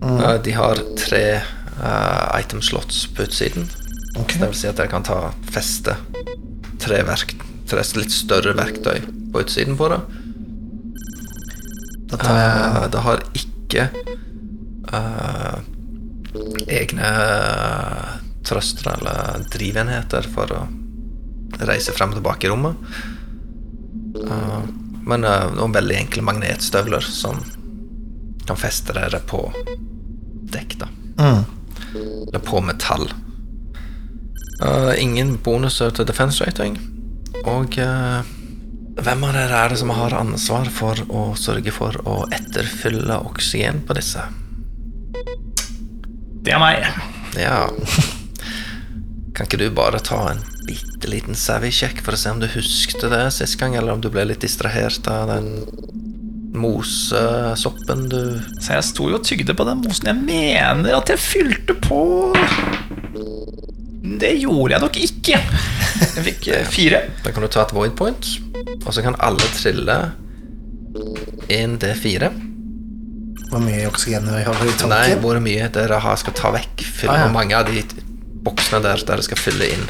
[0.03, 1.25] Eh, de har tre
[1.79, 3.69] uh, item slots på utsiden.
[4.19, 4.39] Okay.
[4.39, 5.95] Det vil si at dere kan ta feste
[6.83, 7.33] tre, verk,
[7.69, 8.99] tre litt større verktøy
[9.33, 10.01] på utsiden på det.
[12.13, 13.87] Jeg Eh, det har ikke
[14.93, 15.55] eh,
[16.69, 17.09] egne
[18.45, 20.61] trøster eller drivenheter for å
[21.65, 22.77] reise frem og tilbake i rommet.
[24.21, 24.61] Eh,
[25.09, 27.41] men eh, noen veldig enkle magnetstøvler som
[28.45, 29.47] kan feste dere på
[31.23, 31.33] da.
[31.93, 33.09] Eller på metall.
[34.63, 36.77] Uh, ingen bonuser til defense rating.
[37.49, 38.21] Og uh,
[38.93, 43.81] hvem av dere er det som har ansvar for å sørge for å etterfylle oksygen
[43.87, 44.21] på disse?
[46.43, 46.85] Det er meg.
[47.39, 47.65] Ja.
[49.33, 53.09] Kan ikke du bare ta en bitte liten savvy-sjekk for å se om du huskte
[53.11, 55.49] det sist gang, eller om du ble litt distrahert av den
[56.53, 58.19] mosesoppen du
[58.61, 60.09] Så jeg sto jo og tygde på den mosen.
[60.11, 61.99] Jeg mener at jeg fylte på
[64.19, 65.39] Det gjorde jeg nok ikke.
[66.03, 66.99] Jeg fikk eh, fire.
[67.23, 68.29] Da kan du ta et void point,
[68.85, 69.97] og så kan alle trille
[71.53, 72.29] inn D4.
[73.49, 76.83] Hvor mye oksygen har i Nei, hvor mye dere har skal ta vekk.
[76.99, 77.33] Fylle Ah, ja.
[77.33, 77.83] mange av de
[78.45, 79.85] boksene der dere skal fylle inn.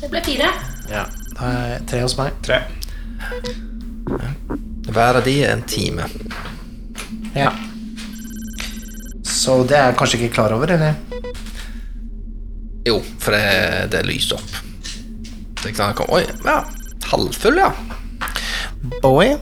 [0.00, 0.52] Det ble fire.
[0.90, 1.06] Ja,
[1.36, 2.34] Da er tre hos meg.
[2.46, 2.62] Tre.
[4.90, 6.06] Hver av de er en time.
[7.36, 7.52] Ja.
[9.22, 10.98] Så det er jeg kanskje ikke klar over, eller?
[12.88, 14.56] Jo, for det, det lyser opp.
[15.60, 16.62] Det kan komme Oi, ja.
[17.10, 17.70] Halvfull, ja.
[19.02, 19.36] Bowie?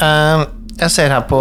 [0.00, 0.46] Uh,
[0.80, 1.38] jeg ser her på,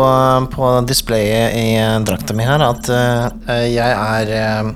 [0.51, 3.29] på displayet i eh, drakta mi her at uh,
[3.63, 4.71] jeg er uh,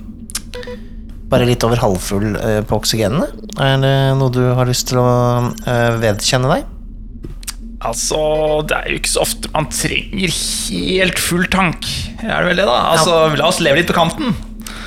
[1.28, 2.38] bare litt over halvfull
[2.70, 3.28] på oksygenene.
[3.60, 5.10] Er det noe du har lyst til å
[6.00, 6.73] vedkjenne deg?
[7.84, 8.18] Altså,
[8.70, 10.40] det er jo ikke så ofte man trenger
[10.72, 11.88] helt full tank.
[12.24, 12.80] Er det vel det, da?
[12.96, 14.34] Altså, La oss leve litt på kanten.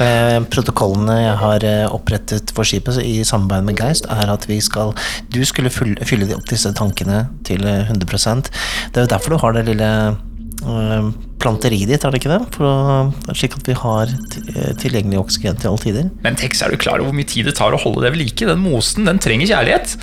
[0.02, 4.58] Eh, protokollene jeg har eh, opprettet for skipet i samarbeid med Geist, er at vi
[4.60, 4.92] skal
[5.32, 8.50] Du skulle fylle, fylle opp disse tankene til eh, 100%
[8.92, 11.08] Det er jo derfor du har det lille eh,
[11.40, 12.42] planteriet ditt, er det ikke det?
[12.56, 16.10] For slik at vi har eh, tilgjengelig oksygen til alle tider.
[16.24, 18.20] Men Tex, er du klar over hvor mye tid det tar å holde det ved
[18.24, 18.48] like?
[18.48, 19.96] Den mosen den trenger kjærlighet.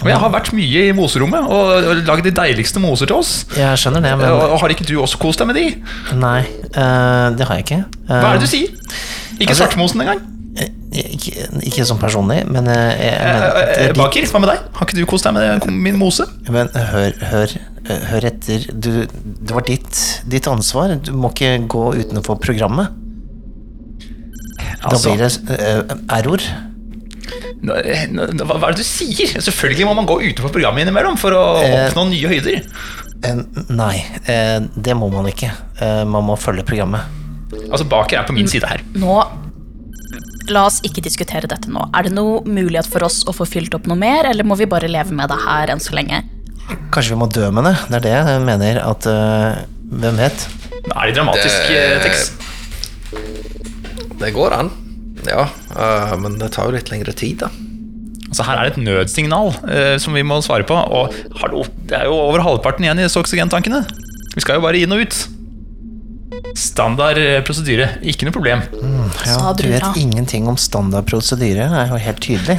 [0.00, 3.32] Og jeg har vært mye i moserommet og lagd de deiligste moser til oss.
[3.56, 5.64] Jeg skjønner det, men Og har ikke du også kost deg med de?
[6.16, 6.40] Nei,
[6.72, 7.80] uh, det har jeg ikke.
[8.08, 8.70] Uh, Hva er det du sier?
[9.40, 10.22] Ikke Altså- svartmosen engang?
[10.60, 10.70] eh,
[11.14, 14.64] Ikke, ikke sånn personlig, men, jeg, jeg, Eh, men eh, Baker, hva med deg?
[14.74, 16.24] Har ikke du kost deg med min mose?
[16.50, 17.52] Men hør, hør,
[17.88, 18.66] eh, hør etter.
[18.72, 20.96] Du, det var ditt, ditt ansvar.
[21.04, 22.88] Du må ikke gå utenfor programmet.
[24.80, 26.40] Da Altså, blir det uh, error.
[27.62, 29.34] Nå- hva hva er det du sier?
[29.40, 31.88] Selvfølgelig må man gå utenfor programmet innimellom for å Eh.
[31.90, 32.62] oppnå nye høyder.
[33.22, 33.34] Eh,
[33.68, 33.96] nei,
[34.26, 35.50] eh, det må man ikke.
[35.80, 37.02] Eh, man må følge programmet.
[37.70, 38.80] Altså, Baker er på min side her.
[38.94, 39.20] Nå
[40.50, 41.78] La oss ikke diskutere dette nå.
[41.94, 44.64] Er det noe mulighet for oss å få fylt opp noe mer, eller må vi
[44.66, 46.24] bare leve med det her enn så lenge?
[46.90, 47.76] Kanskje vi må dø med det.
[47.88, 49.60] Det er det jeg mener at eh,
[49.92, 50.48] Hvem vet?
[50.82, 52.32] Det er litt dramatisk Det- Tex.
[54.18, 54.70] Det går an.
[55.28, 57.50] Ja, uh, men det tar jo litt lengre tid, da.
[58.30, 60.76] Altså, her er det et nødsignal uh, som vi må svare på.
[60.76, 63.82] Og hallo, det er jo over halvparten igjen i disse oksygentankene.
[64.36, 65.18] Vi skal jo bare inn og ut.
[66.56, 67.86] Standard eh, prosedyre.
[68.06, 68.62] Ikke noe problem.
[69.26, 71.66] Ja, du vet ingenting om standard prosedyre.
[71.70, 72.56] Det er jo helt tydelig.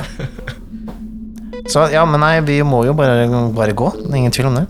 [1.71, 3.89] Så ja, men nei, vi må jo bare, bare gå.
[4.11, 4.65] Ingen tvil om det.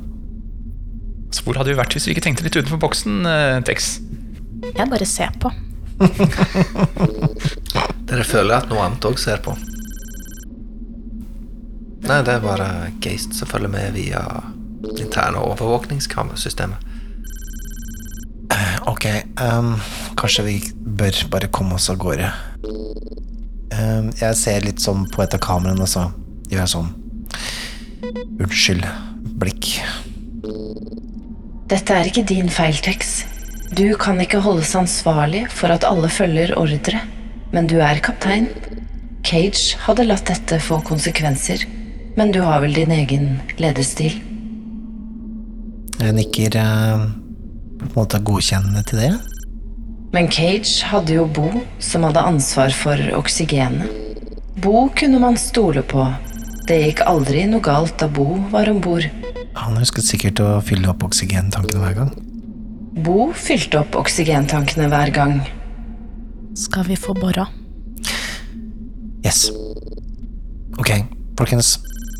[1.33, 3.21] Så hvor hadde vi vært hvis vi ikke tenkte litt utenfor boksen,
[3.65, 3.95] Tex?
[4.69, 5.53] Jeg bare ser på.
[8.11, 9.55] Dere føler at noe annet òg ser på?
[12.01, 12.67] Nei, det er bare
[12.99, 14.25] Geist som følger med via
[14.99, 16.89] interne overvåkningskamerasystemet.
[18.89, 19.05] Ok,
[19.39, 19.75] um,
[20.19, 22.27] kanskje vi bør bare komme oss av gårde.
[23.71, 26.09] Um, jeg ser litt sånn på et av kameraene, så
[26.51, 26.91] gjør jeg sånn
[28.41, 28.85] Unnskyld.
[29.39, 29.69] Blikk.
[31.71, 33.21] Dette er ikke din feil, Tex.
[33.71, 36.99] Du kan ikke holdes ansvarlig for at alle følger ordre,
[37.51, 38.49] men du er kaptein.
[39.27, 41.65] Cage hadde latt dette få konsekvenser,
[42.17, 43.27] men du har vel din egen
[43.61, 44.17] lederstil?
[46.01, 47.03] Jeg nikker eh,
[47.77, 49.11] på en måte godkjennende til det.
[50.11, 51.47] Men Cage hadde jo Bo,
[51.79, 53.99] som hadde ansvar for oksygenet.
[54.61, 56.03] Bo kunne man stole på.
[56.67, 59.07] Det gikk aldri noe galt da Bo var om bord.
[59.55, 62.11] Han husket sikkert å fylle opp oksygentankene hver gang.
[63.05, 65.39] Bo fylte opp oksygentankene hver gang.
[66.55, 67.47] Skal vi få bora?
[69.25, 69.51] Yes.
[70.77, 70.89] Ok,
[71.37, 71.79] folkens.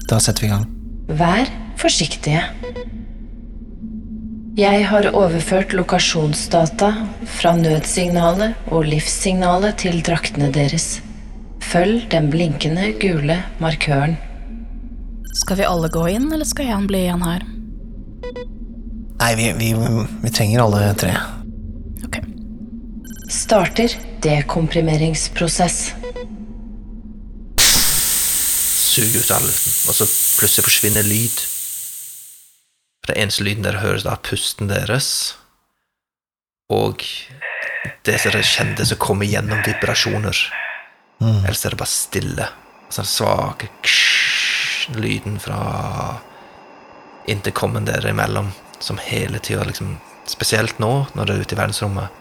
[0.10, 0.66] Da setter vi i gang.
[1.08, 2.44] Vær forsiktige.
[4.60, 6.92] Jeg har overført lokasjonsdata
[7.40, 11.00] fra nødsignalet og livssignalet til draktene deres.
[11.64, 14.18] Følg den blinkende gule markøren.
[15.40, 17.48] Skal vi alle gå inn, eller skal jeg bli igjen her?
[19.22, 19.74] Nei, vi, vi,
[20.24, 21.14] vi trenger alle tre.
[22.08, 22.20] Ok.
[23.32, 25.94] Starter dekomprimeringsprosess.
[28.92, 30.08] Suger ut all luften, og så
[30.40, 31.44] plutselig forsvinner lyd.
[33.02, 35.36] For Den eneste lyden dere hører, er pusten deres.
[36.72, 37.02] Og
[38.06, 40.38] det som dere kjente som kommer gjennom vibrasjoner.
[41.22, 42.48] Ellers er det bare stille.
[42.92, 43.70] Den svake
[44.98, 45.58] lyden fra
[47.30, 50.00] intercomen dere imellom, som hele tida liksom
[50.32, 52.20] Spesielt nå, når dere er ute i verdensrommet.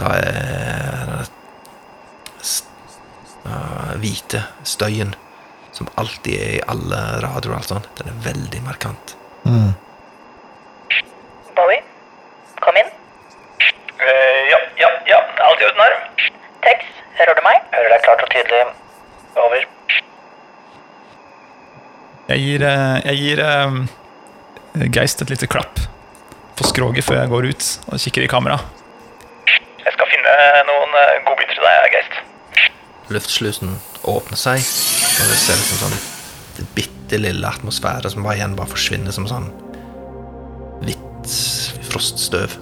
[0.00, 1.41] Da er det
[3.46, 5.14] uh, hvite støyen
[5.72, 7.88] som alltid er i alle radioer og alt sånt.
[7.98, 9.16] Den er veldig markant.
[11.56, 11.80] Bowie,
[12.60, 12.90] kom inn.
[14.52, 15.20] ja, ja, ja.
[15.46, 15.96] Alt i orden her.
[16.62, 16.84] Tex,
[17.18, 17.64] hører du meg?
[17.72, 18.62] Hører deg klart og tydelig.
[19.42, 19.64] Over.
[22.28, 23.78] Jeg gir, eh, jeg gir um,
[24.92, 25.80] Geist et lite klapp
[26.56, 28.60] på skroget før jeg går ut og kikker i kamera.
[29.82, 30.36] Jeg skal finne
[30.68, 30.94] noen
[31.26, 32.20] godbiter til deg, Geist.
[33.14, 33.76] Luftslusen
[34.08, 36.00] åpner seg, og det ser liksom sånn
[36.56, 39.48] det bitte lille atmosfære som bare igjen bare forsvinner som sånn
[40.82, 41.36] hvitt
[41.88, 42.58] froststøv.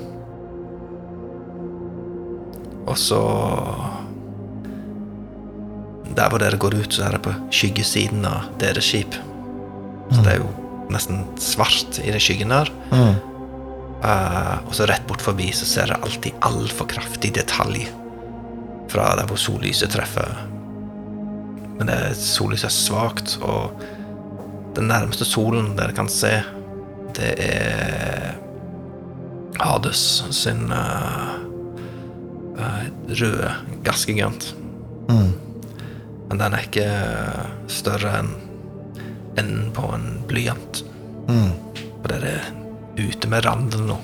[2.90, 3.20] Og så
[6.11, 9.14] Der hvor dere går ut, så er det på skyggesiden av deres skip.
[10.11, 10.48] Så det er jo
[10.90, 12.68] nesten svart i den skyggen der.
[14.01, 17.86] Eh, og så rett bort forbi så ser dere alltid altfor kraftig detalj
[18.91, 20.34] fra der hvor sollyset treffer.
[21.78, 23.80] Men det sollyset er svakt, og
[24.76, 26.34] den nærmeste solen dere kan se,
[27.16, 28.36] det er
[29.61, 31.34] Hades sin uh,
[32.57, 33.51] uh, røde
[33.84, 34.55] gassgigant.
[36.30, 36.86] Men den er ikke
[37.68, 38.30] større enn
[39.41, 40.84] enden på en blyant.
[41.30, 42.49] Og dere er
[43.01, 43.97] ute med randen nå.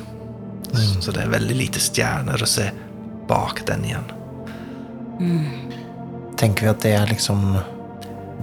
[0.75, 2.67] Så det er veldig lite stjerner å se
[3.31, 4.11] bak den igjen.
[6.37, 7.57] Tenker vi at det er liksom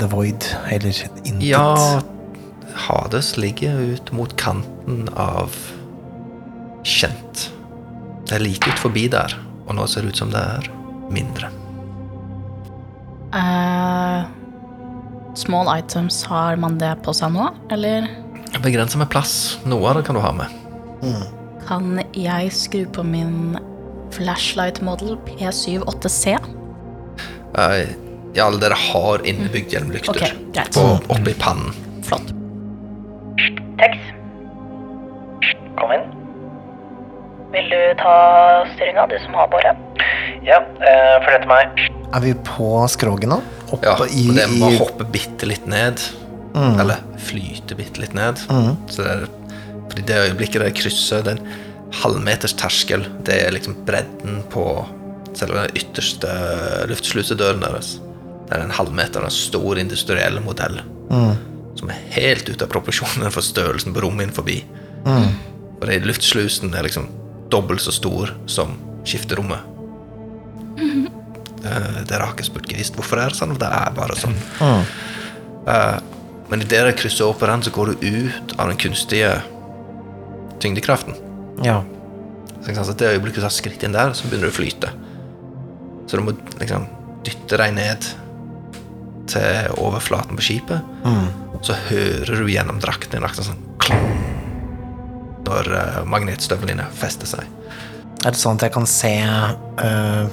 [0.01, 1.43] The Void, eller intet?
[1.45, 2.01] Ja,
[2.73, 5.53] Hades ligger ut mot kanten av
[6.83, 7.49] kjent.
[8.25, 9.35] Det er like ut forbi der,
[9.67, 10.69] og nå ser det ut som det er
[11.13, 11.51] mindre.
[13.33, 14.25] Uh,
[15.37, 18.09] small items, har man det på seg nå, eller
[18.61, 19.57] Begrensa med plass.
[19.65, 20.59] Noe av det kan du ha med.
[21.67, 23.57] kan jeg skru på min
[24.13, 26.37] flashlight model P78C?
[27.57, 27.89] Eh,
[28.33, 30.73] ja, dere har innebygd hjelmlykter okay, greit.
[30.73, 31.73] på, oppi pannen.
[32.05, 32.33] Flott.
[33.77, 33.99] Tex,
[35.77, 36.07] kom inn.
[37.53, 38.15] Vil du ta
[38.73, 39.77] styringa, du som har båret?
[40.43, 41.83] Ja, eh, følg etter meg.
[42.13, 43.39] Er vi på skroget nå?
[43.69, 46.01] Oppe Ja, i, Ja, det må i hoppe bitte litt ned.
[46.53, 48.41] Eller flyte bitte litt ned.
[48.89, 49.23] Så det er,
[49.89, 51.39] fordi det øyeblikket det krysser den
[52.01, 54.65] halvmeters terskel, det er liksom bredden på
[55.37, 56.33] selve den ytterste
[56.91, 57.95] luftslusedøren deres.
[58.47, 60.81] Det er en halvmeter, en stor industriell modell
[61.75, 64.59] som er helt ute av proporsjoner for størrelsen på rommet inn forbi.
[65.05, 67.09] Og det luftslusen er liksom
[67.51, 68.75] dobbelt så stor som
[69.05, 69.59] skifterommet.
[71.63, 74.35] Eh, Dere har ikke spurt visst hvorfor det er sånn, det er bare sånn.
[75.67, 75.97] Eh,
[76.49, 79.29] men idet dere krysser over på den, så går du ut av den kunstige
[80.59, 81.15] tyngdekraften.
[81.63, 81.81] Ja.
[82.63, 84.91] Så det øyeblikket du tar skritt inn der, så begynner du å flyte.
[86.07, 86.87] Så du må liksom
[87.23, 88.07] dytte deg ned
[89.31, 90.83] til overflaten på skipet.
[91.63, 94.09] Så hører du gjennom drakten din akkurat sånn klang,
[95.47, 97.47] når uh, magnetstøvlene fester seg.
[98.23, 100.25] Er det sånn at jeg kan se uh,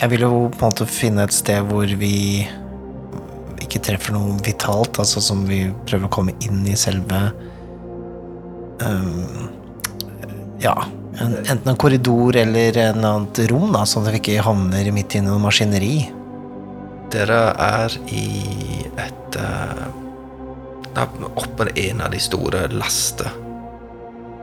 [0.00, 2.48] Jeg vil jo på en måte finne et sted hvor vi
[3.60, 7.20] ikke treffer noe vitalt, altså som vi prøver å komme inn i selve
[8.82, 9.50] øhm,
[10.64, 10.74] Ja,
[11.18, 15.16] en, enten en korridor eller en annet rom, da, sånn at vi ikke havner midt
[15.18, 15.94] inne i noe maskineri.
[17.10, 18.26] Dere er i
[19.00, 19.88] et uh,
[21.38, 23.30] Oppå en av de store laste...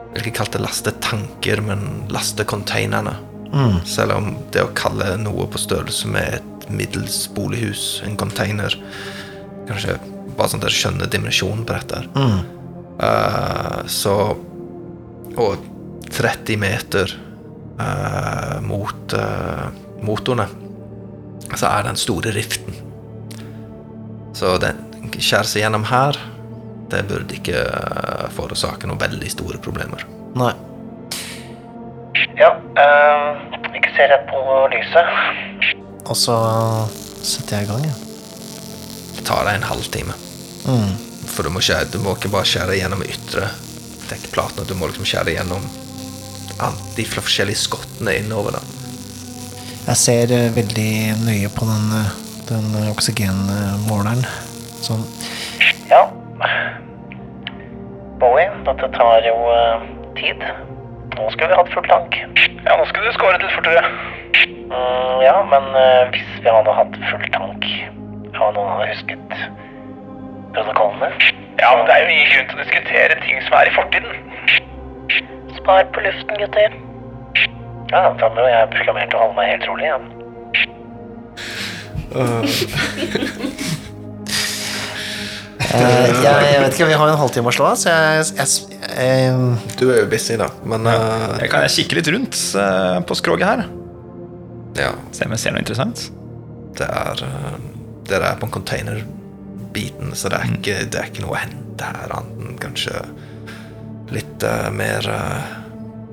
[0.08, 3.12] Jeg vil ikke kalle det lastetanker, men lastecontainerne.
[3.86, 8.74] Selv om det å kalle noe på størrelse med et middels bolighus en container
[9.68, 9.96] Kanskje
[10.38, 12.02] bare sånn at dere skjønner dimensjonen på dette.
[12.16, 12.40] Mm.
[12.98, 14.16] Uh, så
[15.38, 15.66] Og
[16.14, 17.14] 30 meter
[17.80, 19.68] eh, mot eh,
[20.06, 20.48] motorene
[21.56, 22.76] så er den store riften.
[24.36, 24.82] Så den
[25.16, 26.18] skjærer seg gjennom her.
[26.92, 30.04] Det burde ikke eh, forårsake noen veldig store problemer.
[30.38, 30.54] Nei.
[32.38, 32.52] Ja,
[32.84, 33.40] eh,
[33.78, 34.44] ikke se rett på
[34.74, 35.78] lyset.
[36.08, 36.36] Og så
[37.26, 37.98] setter jeg i gang, jeg.
[39.18, 40.16] Det tar deg en halvtime.
[41.32, 43.50] For du må, skjære, du må ikke bare skjære gjennom ytre
[44.08, 45.66] dekkplatene, du må liksom skjære gjennom
[46.60, 48.52] an- de forskjellige skottene innover.
[48.58, 48.62] da.
[49.88, 50.92] Jeg ser øh, veldig
[51.26, 52.10] nøye på den, øh,
[52.50, 54.26] den øh, oksygenmåleren.
[54.84, 55.04] Sånn.
[55.90, 56.04] Ja.
[58.20, 59.86] Bowie, dette tar jo eh,
[60.20, 60.42] tid.
[61.18, 62.18] Nå skulle vi hatt full tank.
[62.66, 63.84] Ja, nå skulle du skåret litt fortere.
[64.68, 67.66] Mm, ja, men eh, hvis vi hadde hatt full tank,
[68.36, 69.38] ja, noen hadde husket
[70.58, 71.10] protokollene
[71.62, 74.14] Ja, men det er jo ingen grunn til å diskutere ting som er i fortiden.
[75.58, 76.72] Spar på luften, gutter.
[77.92, 80.06] Ja, Tommy og jeg proklamerte å holde meg helt rolig, igjen
[85.68, 88.48] Eh, jeg, jeg vet ikke, vi har en halvtime å slå av, så jeg, jeg,
[88.88, 89.34] jeg
[89.80, 93.18] Du er jo busy, da, men uh, Jeg kan jeg kikke litt rundt uh, på
[93.20, 93.66] skroget her.
[94.80, 96.08] ja, Se om jeg ser noe interessant.
[96.78, 97.56] det er eh,
[98.08, 101.90] Dere er på en container-biten, så det er ikke, det er ikke noe å hente
[101.90, 103.02] her, annet enn kanskje
[104.14, 105.48] litt uh, mer uh,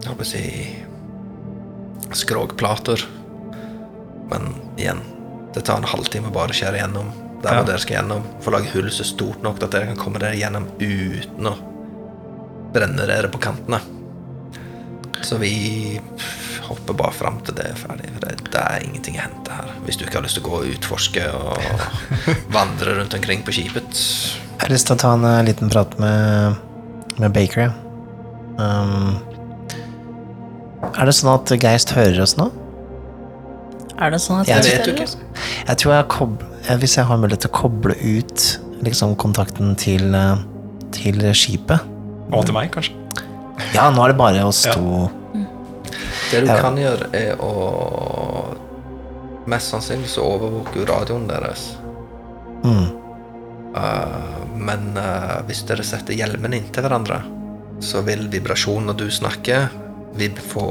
[0.03, 0.45] Jeg håper å si
[2.15, 3.01] skrogplater.
[4.31, 5.01] Men igjen,
[5.55, 7.13] det tar en halvtime bare å skjære gjennom
[7.45, 7.63] Der Ja.
[7.69, 8.23] dere skal gjennom.
[8.41, 11.55] Få lage hull så stort nok at dere kan komme dere gjennom uten å
[12.73, 13.81] brenne dere på kantene.
[15.23, 16.01] Så vi
[16.65, 18.09] hopper bare fram til det er ferdig.
[18.15, 19.73] For det, det er ingenting å hente her.
[19.85, 21.59] Hvis du ikke har lyst til å gå og utforske og
[22.57, 23.93] vandre rundt omkring på skipet.
[24.55, 26.57] Jeg har lyst til å ta en eh, liten prat med,
[27.19, 27.73] med Baker, ja.
[28.59, 29.17] Um,
[30.95, 32.51] er det sånn at Geist hører oss nå?
[33.99, 35.07] Er det sånn at Jeg vet jo ikke.
[35.69, 38.47] Jeg tror jeg kob eh, Hvis jeg har mulighet til å koble ut
[38.85, 40.43] liksom kontakten til, eh,
[40.95, 41.83] til skipet
[42.35, 42.95] Og til meg, kanskje.
[43.75, 44.75] Ja, nå er det bare oss Ja.
[44.75, 45.11] to.
[46.31, 47.53] Det du kan gjøre, er å
[49.47, 51.75] Mest sannsynlig så overvåker jo radioen deres.
[52.65, 52.87] Mm.
[53.77, 57.21] Uh, men uh, hvis dere setter hjelmene inntil hverandre,
[57.85, 59.69] så vil vibrasjonen når du snakker,
[60.19, 60.67] vib få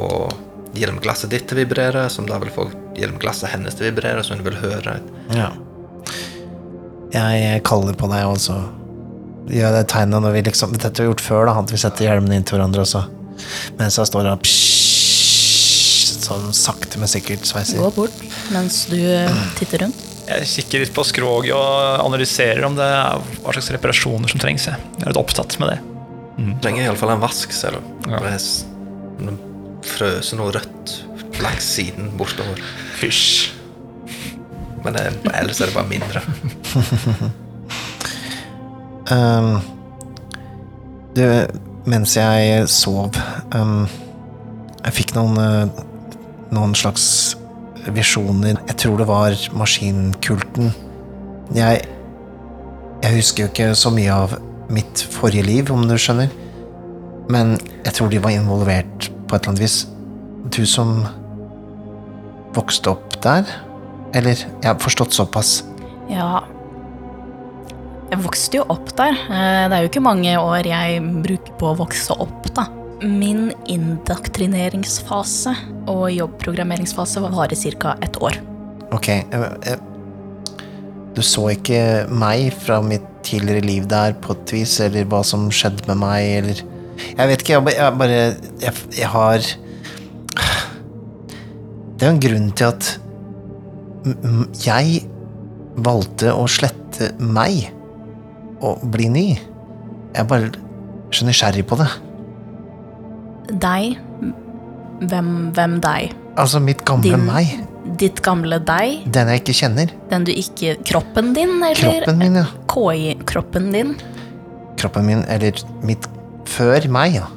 [0.77, 2.67] hjelmglasset ditt til å vibrere, som da vil få
[2.97, 4.97] hjelmglasset hennes til å vibrere, så hun vil høre.
[5.35, 5.51] Ja.
[7.13, 8.57] Jeg kaller på deg, og så
[9.51, 11.81] gjør jeg det tegnet når vi liksom Dette har vi gjort før, da, at vi
[11.81, 13.03] setter hjelmene inn til hverandre også.
[13.77, 14.47] Mens jeg står og
[16.23, 17.81] sånn sakte, men sikkert sveiser.
[17.83, 18.25] Gå bort
[18.55, 18.97] mens du
[19.59, 20.12] titter rundt.
[20.28, 24.67] Jeg kikker litt på skroget og analyserer om det er hva slags reparasjoner som trengs.
[24.69, 25.80] Jeg er litt opptatt med det.
[26.38, 27.82] Du trenger iallfall en vask, ser du.
[28.09, 28.19] Ja.
[28.24, 28.65] Det er s-
[30.34, 30.93] noe rødt
[31.43, 32.57] langs siden bortover.
[33.01, 33.51] Fysj.
[34.84, 35.03] Men det,
[35.34, 36.24] ellers er det bare mindre.
[39.11, 39.57] Um,
[41.13, 41.24] du,
[41.91, 43.11] mens jeg sov
[43.51, 43.82] um,
[44.86, 45.82] Jeg fikk noen uh,
[46.55, 47.03] Noen slags
[47.91, 48.57] visjoner.
[48.67, 50.73] Jeg tror det var maskinkulten.
[51.55, 51.81] Jeg
[53.03, 54.38] Jeg husker jo ikke så mye av
[54.71, 56.29] mitt forrige liv, om du skjønner.
[57.29, 59.88] Men jeg tror de var involvert på et eller annet vis.
[60.49, 61.05] Du som
[62.55, 63.43] vokste opp der?
[64.13, 65.63] Eller Jeg har forstått såpass.
[66.09, 66.43] Ja
[68.11, 69.11] Jeg vokste jo opp der.
[69.11, 72.67] Eh, Det er jo ikke mange år jeg bruker på å vokse opp, da.
[73.01, 75.55] Min indoktrineringsfase
[75.91, 77.97] og jobbprogrammeringsfase varer ca.
[78.01, 78.37] et år.
[78.93, 79.79] Ok, eh, eh,
[81.15, 85.49] du så ikke meg fra mitt tidligere liv der på et vis, eller hva som
[85.51, 86.63] skjedde med meg, eller
[87.17, 88.17] Jeg vet ikke, jeg bare
[88.61, 89.37] Jeg, jeg har
[91.97, 92.99] Det er jo en grunn til at
[94.61, 95.07] jeg
[95.79, 97.71] valgte å slette meg
[98.63, 99.27] og bli ny.
[99.31, 100.51] Jeg er bare
[101.15, 101.87] så nysgjerrig på det.
[103.49, 103.97] Deg
[105.03, 106.13] Hvem, hvem deg?
[106.39, 107.49] Altså, mitt gamle Din- meg.
[107.99, 109.03] Ditt gamle deg?
[109.11, 109.91] Den jeg ikke kjenner.
[110.09, 111.75] Den du ikke Kroppen din, eller
[112.05, 112.45] Kroppen min, ja.
[112.71, 113.95] KI-kroppen din?
[114.83, 115.53] kroppen min, eller
[115.85, 116.07] mitt
[116.49, 117.27] før meg, ja.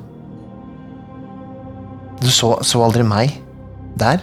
[2.23, 3.37] Du så, så aldri meg
[4.01, 4.23] der?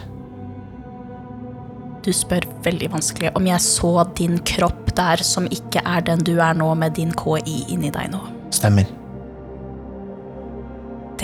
[2.04, 6.34] Du spør veldig vanskelig om jeg så din kropp der som ikke er den du
[6.36, 8.20] er nå, med din KI inni deg nå.
[8.52, 8.90] Stemmer.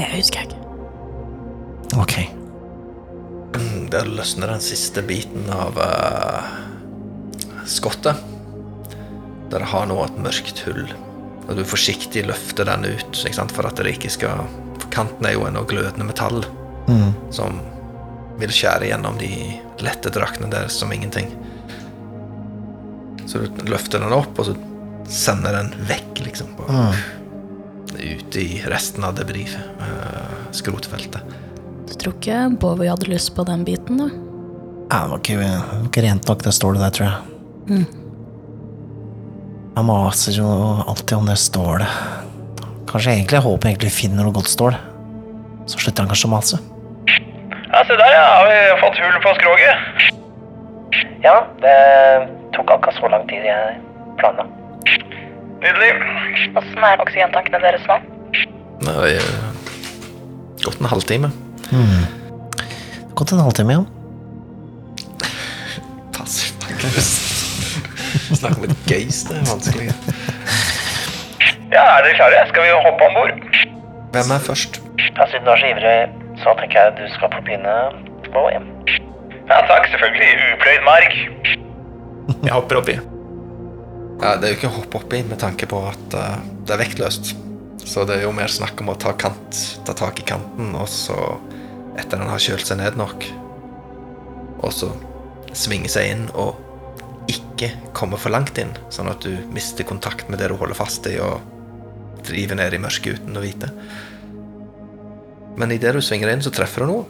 [0.01, 0.61] Det husker jeg ikke.
[2.01, 2.15] Ok.
[3.91, 6.47] Der løsner den siste biten av uh,
[7.69, 8.17] skottet.
[9.51, 10.87] Der har nå et mørkt hull.
[11.49, 13.53] Og du forsiktig løfter den ut, ikke sant?
[13.53, 14.45] for at det ikke skal
[14.79, 16.43] For kanten er jo ennå glødende metall
[16.91, 17.13] Mm.
[17.31, 17.61] som
[18.41, 19.29] vil skjære gjennom de
[19.85, 21.29] lette draktene der som ingenting.
[23.31, 24.57] Så du løfter den opp, og så
[25.07, 26.49] sender den vekk, liksom.
[26.59, 26.89] Bare
[27.99, 31.23] Ut i resten av debris, eh, skrotfeltet.
[31.89, 34.11] Du tror ikke Bowie hadde lyst på den biten, da?
[34.91, 37.87] Ja, det var ikke, det var ikke rent nok, det stålet der, tror jeg.
[39.77, 40.49] Han maser jo
[40.87, 41.89] alltid om det stålet.
[42.91, 44.75] Kanskje egentlig, jeg håper egentlig finner noe godt stål.
[45.71, 46.59] Så slutter han kanskje å mase.
[47.71, 48.25] Ja, se der, ja.
[48.35, 50.11] Har vi fått hull på skroget?
[51.23, 51.77] Ja, det
[52.57, 53.79] tok akkurat så lang tid jeg
[54.19, 54.47] planla.
[55.61, 55.91] Nydelig.
[56.57, 57.97] Åssen er oksygentankene deres nå?
[58.81, 59.25] Det har eh,
[60.65, 61.31] gått en halvtime.
[61.71, 63.85] Har gått en halvtime, ja.
[66.17, 67.27] Pass aggressiv.
[68.41, 69.91] Snakk om et geist, det er vanskelig.
[71.71, 72.41] Ja, er dere klare?
[72.51, 73.61] Skal vi hoppe om bord?
[74.17, 74.81] Hvem er først?
[74.99, 75.97] Ja, siden du er så ivrig,
[76.43, 77.77] så tenker jeg du skal få begynne
[78.51, 78.67] hjem.
[79.51, 79.87] Ja, takk.
[79.93, 80.31] Selvfølgelig.
[80.57, 81.17] Upløyd mark.
[82.47, 82.99] Jeg hopper oppi.
[84.21, 86.81] Ja, det er jo ikke å hoppe oppi med tanke på at uh, det er
[86.83, 87.31] vektløst.
[87.89, 90.91] Så det er jo mer snakk om å ta, kant, ta tak i kanten, og
[90.93, 91.17] så,
[91.97, 93.25] etter den har kjølt seg ned nok,
[94.61, 94.91] og så
[95.57, 100.43] svinge seg inn og ikke komme for langt inn, sånn at du mister kontakt med
[100.43, 101.41] det du holder fast i, og
[102.29, 103.71] driver ned i mørket uten å vite.
[105.57, 107.09] Men idet du svinger inn, så treffer du noe.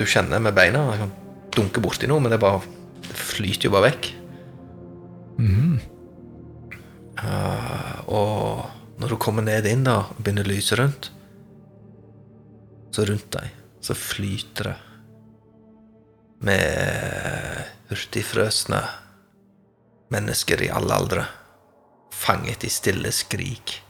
[0.00, 1.14] Du kjenner med beina, du kan
[1.58, 2.64] dunke borti noe, men det bare
[3.04, 4.10] det flyter jo bare vekk.
[7.18, 11.10] Eh, og når du kommer ned inn da, og begynner å lyse rundt,
[12.94, 14.76] så rundt deg så flyter det
[16.38, 18.80] med hurtigfrøsne
[20.14, 21.26] mennesker i alle aldre,
[22.14, 23.82] fanget i stille skrik.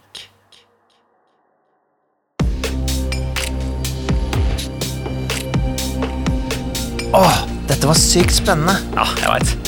[7.18, 8.76] Åh, dette var sykt spennende.
[8.96, 9.67] Ja, jeg veit.